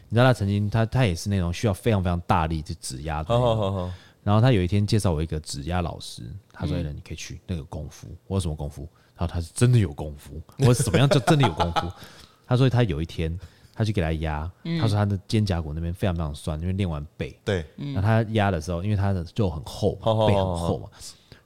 [0.09, 3.91] 你知道他曾经，他他也是那种需要非常非常大力去指压的。
[4.23, 10.41] 然后他有一天介绍我一个指压老师，他说：“你可以去那个功夫。”我说：“什么功夫？”然后他是真的有功夫。
[10.57, 11.91] 我说：“什么样叫真的有功夫？”
[12.47, 13.39] 他说：“他有一天，
[13.73, 14.51] 他去给他压，
[14.81, 17.39] 他说他的肩胛骨那边非常非常酸，因为练完背。
[17.45, 17.63] 对。
[17.75, 20.89] 那他压的时候，因为他的肉很厚嘛，背很厚嘛，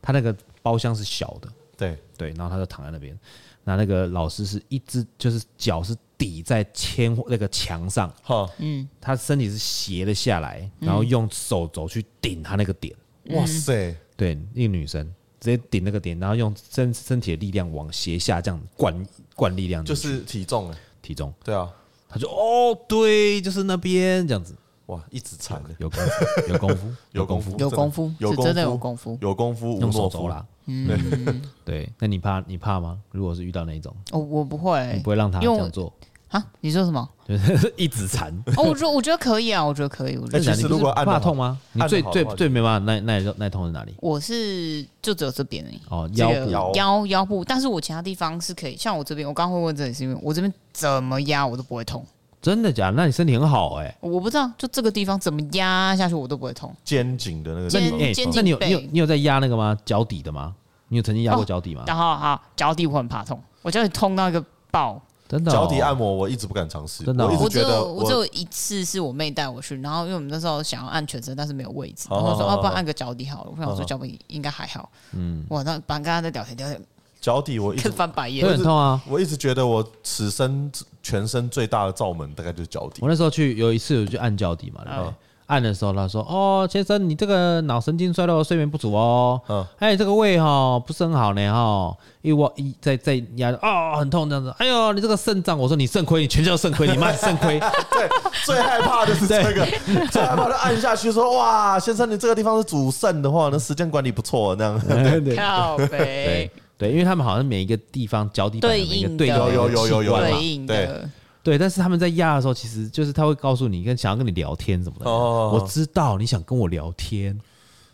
[0.01, 1.49] 他那个包厢是小的。
[1.76, 2.30] 对对。
[2.30, 3.20] 然后他就躺在那边，
[3.66, 5.93] 那那个老师是一只，就是脚是。
[6.20, 12.94] 抵在铅那个墙上，哈，嗯，他身体是斜了下来，然后用手肘去顶他那个点，
[13.30, 15.02] 哇塞，对，一个女生
[15.40, 20.70] 直接顶那个点，然后用身身体的力量往斜下这样灌灌力量，就是体重，
[21.02, 21.72] 体重，对啊，
[22.10, 24.54] 他就哦，对，就是那边这样子，
[24.88, 33.00] 哇，一直踩，有功夫，有功夫，有功夫， 有功夫，是真的有功夫，有功夫，用手肘啦，嗯， 对，那你怕你怕吗？
[33.12, 35.94] 如果是遇到那种，哦，我不会，你不会让他这样做。
[36.30, 37.08] 啊，你说什么？
[37.28, 38.32] 就 是一指禅。
[38.58, 40.18] 哦，我觉得我觉得可以啊，我觉得可以。
[40.18, 41.58] 我觉得其实如果怕痛吗？
[41.74, 43.96] 你最最最没办法耐耐耐痛是哪里？
[44.00, 45.80] 我是就只有这边而已。
[45.90, 48.78] 哦，腰部腰腰部，但是我其他地方是可以。
[48.78, 52.06] 像我这边，我刚会问这里是因为我这边怎么压我都不会痛。
[52.42, 52.94] 真的假的？
[52.94, 53.96] 那你身体很好哎。
[54.00, 56.74] 我不知道，就这个地方怎么压下去我都不会痛。
[56.84, 59.76] 肩颈的那个肩肩颈，你有你有你有在压那个吗？
[59.84, 60.54] 脚底的吗？
[60.88, 61.84] 你有曾经压过脚底吗？
[61.88, 65.02] 然后好，脚底我很怕痛，我脚底痛到一个爆。
[65.30, 67.04] 真的，脚底按摩我一直不敢尝试。
[67.04, 73.52] 真的，我只有我只有一次是我妹带我去，然后因为我们那时候想要按全身，但是没有位置，然后说要不然按个脚底好了。
[73.56, 74.90] 我想说脚底应该还好。
[75.14, 76.84] 嗯，哇，那把刚刚在聊天聊天，
[77.22, 79.00] 脚底我一直翻白眼，会很痛啊！
[79.08, 80.72] 我一直觉得我此生
[81.04, 83.00] 全身最大的罩门大概就是脚底。
[83.02, 85.14] 我那时候去有一次我去按脚底嘛，对不对？
[85.50, 89.41] 按的时候，他说：“哦，先生，你这个脑神经衰弱，睡眠不足哦。
[89.50, 91.91] 嗯，哎，这个胃哈不是很好呢哈，
[92.22, 94.54] 一我一再再压，啊，很痛这样子。
[94.60, 97.60] 哎呦，你这个肾脏，我说你肾亏，你全叫肾亏，你妈肾亏。
[97.89, 98.08] 对，
[98.45, 99.66] 最害怕的是这个，
[100.12, 104.80] 最害怕的按下去说，哇，先生，你这个地方是主肾的话，那时间管理不错，那样。
[105.36, 105.88] 靠北。
[105.88, 111.10] 对对，因为他们好像每一个地方脚底板有一个对有有有有有对应的。”
[111.42, 115.10] 对，但是他们在压的时候，其实就是他会告诉你，跟想要跟你聊天什么的。
[115.10, 117.40] 哦，我知道你想跟我聊天，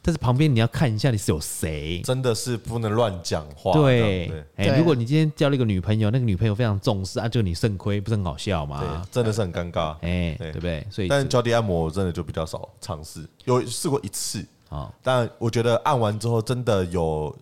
[0.01, 3.73] 但是旁边你要看一下你是有谁，真的是不能乱讲话。
[3.73, 8.79] 对，哎，如果你今天交了一个女朋友，那个女朋友非常重视啊，就你肾亏，不是很好笑吗？
[8.81, 9.95] 对，真的是很尴尬。
[10.01, 10.85] 哎，对不对？
[10.89, 17.35] 所以，但脚底按摩我真的就比较少尝试，有试过一次啊，但我觉得按完之后真的有。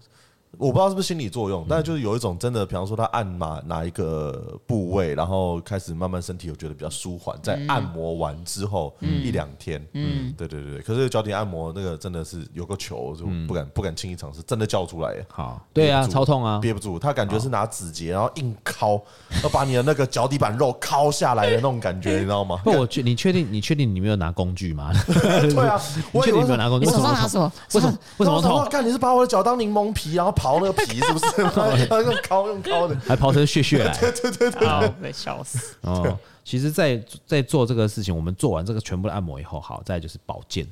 [0.60, 15.16] 我不知道是不是心理作用，但是就是有一种真的，比方说他按哪哪一个部位，然后开始慢慢身体有觉得比较舒缓，在按摩完之后一两天，嗯，对对对，可是脚底按摩那个真的是有个球，就不敢不敢轻易尝试，真的叫出来。
[15.28, 19.02] 好，对啊，超痛啊，憋不住，他感觉是拿指节然后硬敲，
[19.44, 22.62] 要把你的那个脚底板肉敲下来的那种感觉， 你知道吗？
[22.64, 24.92] 不，我确你确定你确定你没有拿工具吗？
[25.08, 25.82] 对啊，
[26.12, 27.52] 我 确定你没有拿工具，你手上拿什么？
[27.74, 27.98] 为什么？
[28.18, 28.40] 为什么？
[28.40, 28.68] 痛？
[28.70, 30.32] 看你是把我的脚当柠檬皮，然后。
[30.44, 31.42] 刨那个皮是不是？
[32.04, 33.96] 用敲用敲的，还刨成屑屑来。
[33.98, 35.76] 对对对对，被笑死。
[35.82, 40.68] 哦，其实，在在做这个事情，我们做完这个全部的按摩以后，好，再就是保健。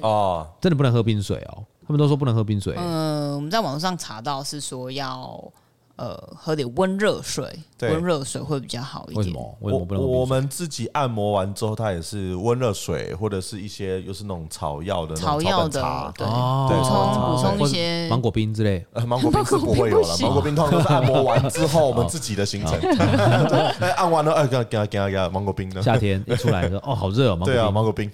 [0.00, 1.64] 哦，真的不能喝冰水哦。
[1.86, 2.74] 他们都说不能喝冰水。
[2.76, 5.52] 嗯，我们在网上查到是说要。
[5.96, 7.46] 呃，喝点温热水，
[7.80, 9.18] 温热水会比较好一点。
[9.18, 9.58] 为什么？
[9.60, 10.02] 为什么不能？
[10.02, 18.84] 我们自己按摩完之后，它也是温热水，或者是一些又是那种草药的草药的，对，补充补充一些芒果冰之类。
[19.06, 22.78] 芒果冰是不会有了， 芒果冰通常都是按摩完之后我们自己的行程。
[23.96, 25.82] 按完了，哎，给他给他给他给他芒果冰呢？
[25.82, 28.10] 夏天一出来说，哦，好热哦， 对啊，芒果冰。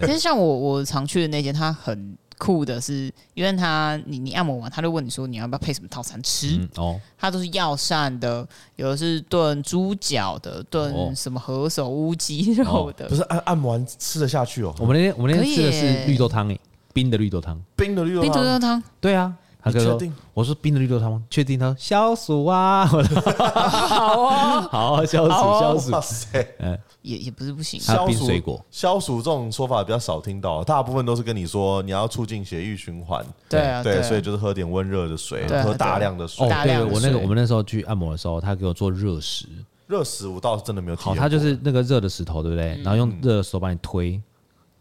[0.00, 2.16] 其实像我我常去的那间，它很。
[2.42, 6.56] 酷的是，因为他你你按摩完，他就问你说你要不要配什么套餐吃？
[6.56, 13.08] 嗯、哦，他都是药膳的，有的是炖猪脚的，炖什么何首乌鸡肉的。
[13.08, 14.74] 不是按按摩完吃得下去哦。
[14.80, 16.60] 我们那天我们那天吃的是绿豆汤诶，
[16.92, 18.82] 冰的绿豆汤，冰的绿豆汤，冰的绿豆汤。
[19.00, 19.32] 对啊，
[19.62, 19.98] 他就说？
[20.34, 21.22] 我说冰的绿豆汤吗？
[21.30, 21.58] 确定？
[21.58, 25.90] 他说消暑 啊，好啊，好消暑消暑。
[25.92, 26.78] 哇塞，嗯。
[27.02, 36.46] 也也不是不行，消暑水果消暑这种说法比较少听到，大部分都是跟你说你要促进血液循环，对啊，对，所以就是喝点温热的水，喝大量的水。
[36.46, 39.46] 哦，对，我那个我们那时候去按摩的时候，他给我做热石，
[39.88, 40.96] 热石我倒是真的没有。
[40.96, 42.80] 好，他就是那个热的石头，对不对？
[42.84, 44.22] 然后用热的石头帮你推，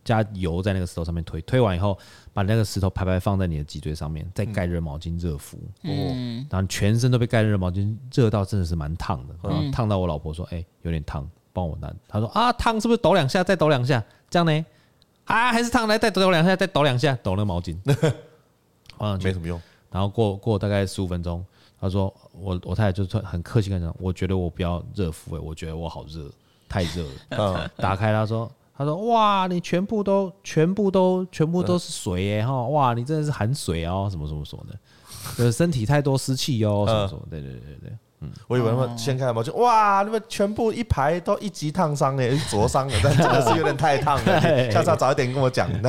[0.04, 1.98] 加油在那个石头上面推，推完以后
[2.34, 11.30] 把那个石头排排放在你的脊椎上面，再盖热毛巾热敷，嗯，然后全身都被盖热毛巾热到真的是蛮烫的，烫到我老婆说，哎，有点烫。
[11.54, 14.66] 帮我拿，她说啊，烫是不是抖两下，再抖两下，这样呢？
[15.26, 17.76] 啊，还是烫来，再抖两下，再抖两下，抖那个毛巾，
[18.98, 19.62] 啊，没什么用。
[19.92, 21.46] 然后过过大概十五分钟，
[21.78, 26.32] 她说我我太太就很客气跟他讲，我觉得我不要热敷，哎，我觉得我好热，
[26.70, 27.10] 太热了。
[27.32, 28.50] 嗯，打开她说，
[28.82, 34.76] 他说哇，你全部都全部都全部都是水耶哈，哇，你真的是含水哦，什么什么什么的，
[35.38, 37.98] 就是身体太多湿气哦，什么什么，对对对对。
[38.24, 44.72] 嗯，我以为他们掀开毛巾，哇，你们全部一排都一级烫伤哎，灼伤了， 但真的是有点太烫了。
[44.72, 45.68] 下次要早一点跟我讲。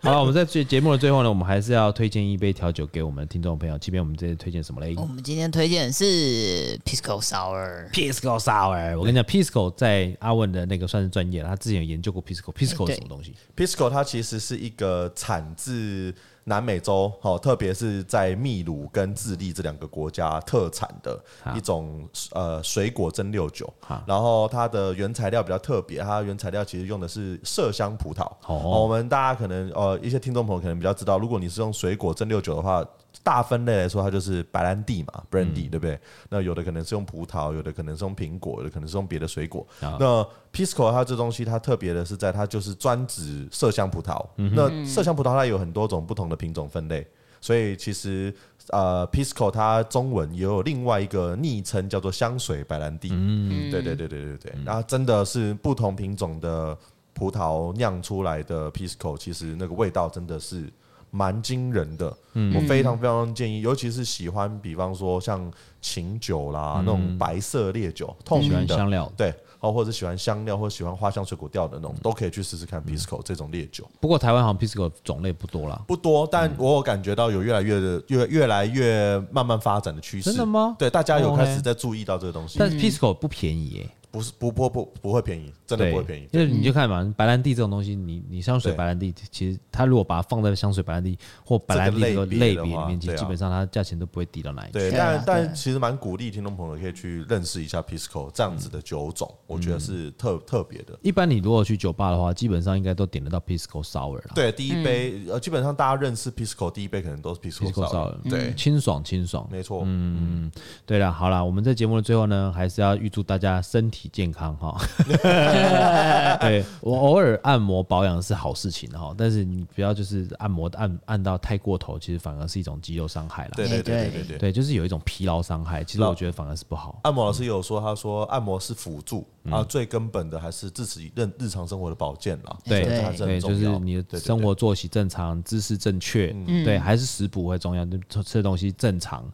[0.00, 3.76] 好了，我们在节节目的最后呢，我们还是要推荐一杯调酒给我们的听众朋友。
[3.78, 4.94] 即便我们这次推荐什么嘞？
[4.96, 7.90] 我们今天推荐的是 Pisco Sour。
[7.90, 12.50] Pisco Sour，我跟你讲，Pisco 在阿文的那个算是专业了，他之前有研究过 Pisco。
[12.54, 16.14] Pisco 是什么东西？Pisco 它其实是一个产自。
[16.44, 21.18] 南美洲，好，特别是在秘鲁跟智利这两个国家特产的
[21.54, 23.72] 一种呃水果蒸馏酒，
[24.06, 28.30] 然后它的原材料比较特别，它的原材料其实用的是麝香葡萄。
[28.46, 32.84] 我们大家可能呃一些听众朋友可能比较知道，如果你是用水果蒸馏酒的话。
[33.22, 35.98] 大分类来说，它就是白兰地嘛，brandy，对不对？
[36.28, 39.66] 那有的可能是用葡萄，有的可能是用苹果，有的可能是用别的水果。
[39.80, 44.26] 那 Pisco 它这东西，它特别的是在它就是专指麝香葡萄。
[44.36, 47.06] 那麝香葡萄它有很多种不同的品种分类，
[47.40, 48.34] 所以其实
[48.68, 53.08] 呃 Pisco 它中文也有另外一个昵称叫做香水白兰地。
[53.12, 54.54] 嗯，对对对对对对。
[54.64, 56.76] 然后真的是不同品种的
[57.12, 60.70] 葡萄酿出来的 Pisco，其实那个味道真的是。
[61.14, 62.06] 蛮惊人的，
[62.52, 65.48] 我非常非常建议，尤其是喜欢，比方说像
[65.80, 73.88] 琴酒啦，那种白色烈酒，透明的香料，对，哦，或者喜欢香料或喜欢花香水果调的那种，都可以去试试看 Pisco 这种烈酒。
[74.00, 80.30] 不过台湾好像 Pisco 种类不多啦，不多，但我有感觉到有越来越的越越来越慢慢发展的趋势。
[80.30, 80.74] 真的吗？
[80.76, 82.58] 对，大家有开始在注意到这个东西。
[82.58, 83.88] 但是 Pisco 不便宜耶。
[84.14, 86.28] 不是不不不不会便宜，真的不会便宜。
[86.32, 94.78] 就是你就看嘛，白兰地这种东西，你你香水白兰地，其实它如果把它放在香水白兰地或白兰地这个类别里面，基本上它价钱都不会低到哪里去。
[94.78, 100.96] 对，但但其实蛮鼓励听众朋友可以去认识一下 Pisco 这样子的酒种，我觉得是特特别的。
[101.02, 104.30] 一般你如果去酒吧的话，基本上应该都点得到 Pisco Sour 了。
[104.32, 108.14] 对，第一杯呃，基本上大家认识 Pisco 第一杯可能都是 Pisco Sour。
[108.30, 109.82] 对，清爽清爽，没错。
[109.84, 110.48] 嗯，
[110.86, 114.03] 对了，好了，我们在节目的最后呢，还是要预祝大家身体。
[114.04, 114.78] 体健康哈。
[116.40, 123.52] 对，我偶尔按摩保养是好事情哈，但是你不要就是按摩按按到太过头，其实反而是一种肌肉伤害了。
[123.56, 125.82] 对对对对对对，就是有一种疲劳伤害。
[125.82, 127.00] 其实我觉得反而是不好。
[127.04, 132.56] 按摩老师有说，他说按摩是辅助，啊，最根本的还是自己日日常生活的保健啦。
[132.64, 136.34] 对对，就是你的生活作息正常，姿势正确，
[136.64, 139.24] 对，还是食补会重要，就吃的东西正常，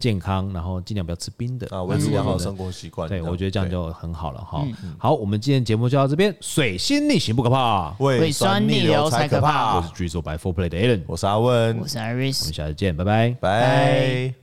[0.00, 3.08] 健康，然后尽量不要吃冰的啊，维持良好生活习惯。
[3.08, 4.66] 对，我觉得这样就很好了哈。
[4.98, 6.36] 好，我们今天节目就到这边。
[6.40, 9.76] 水星逆行不可怕，胃酸逆流才可怕。
[9.76, 14.41] 我是巨兽白 Four Play 的 Alan，我是阿文，我是 Iris，我们下次见，拜拜，拜。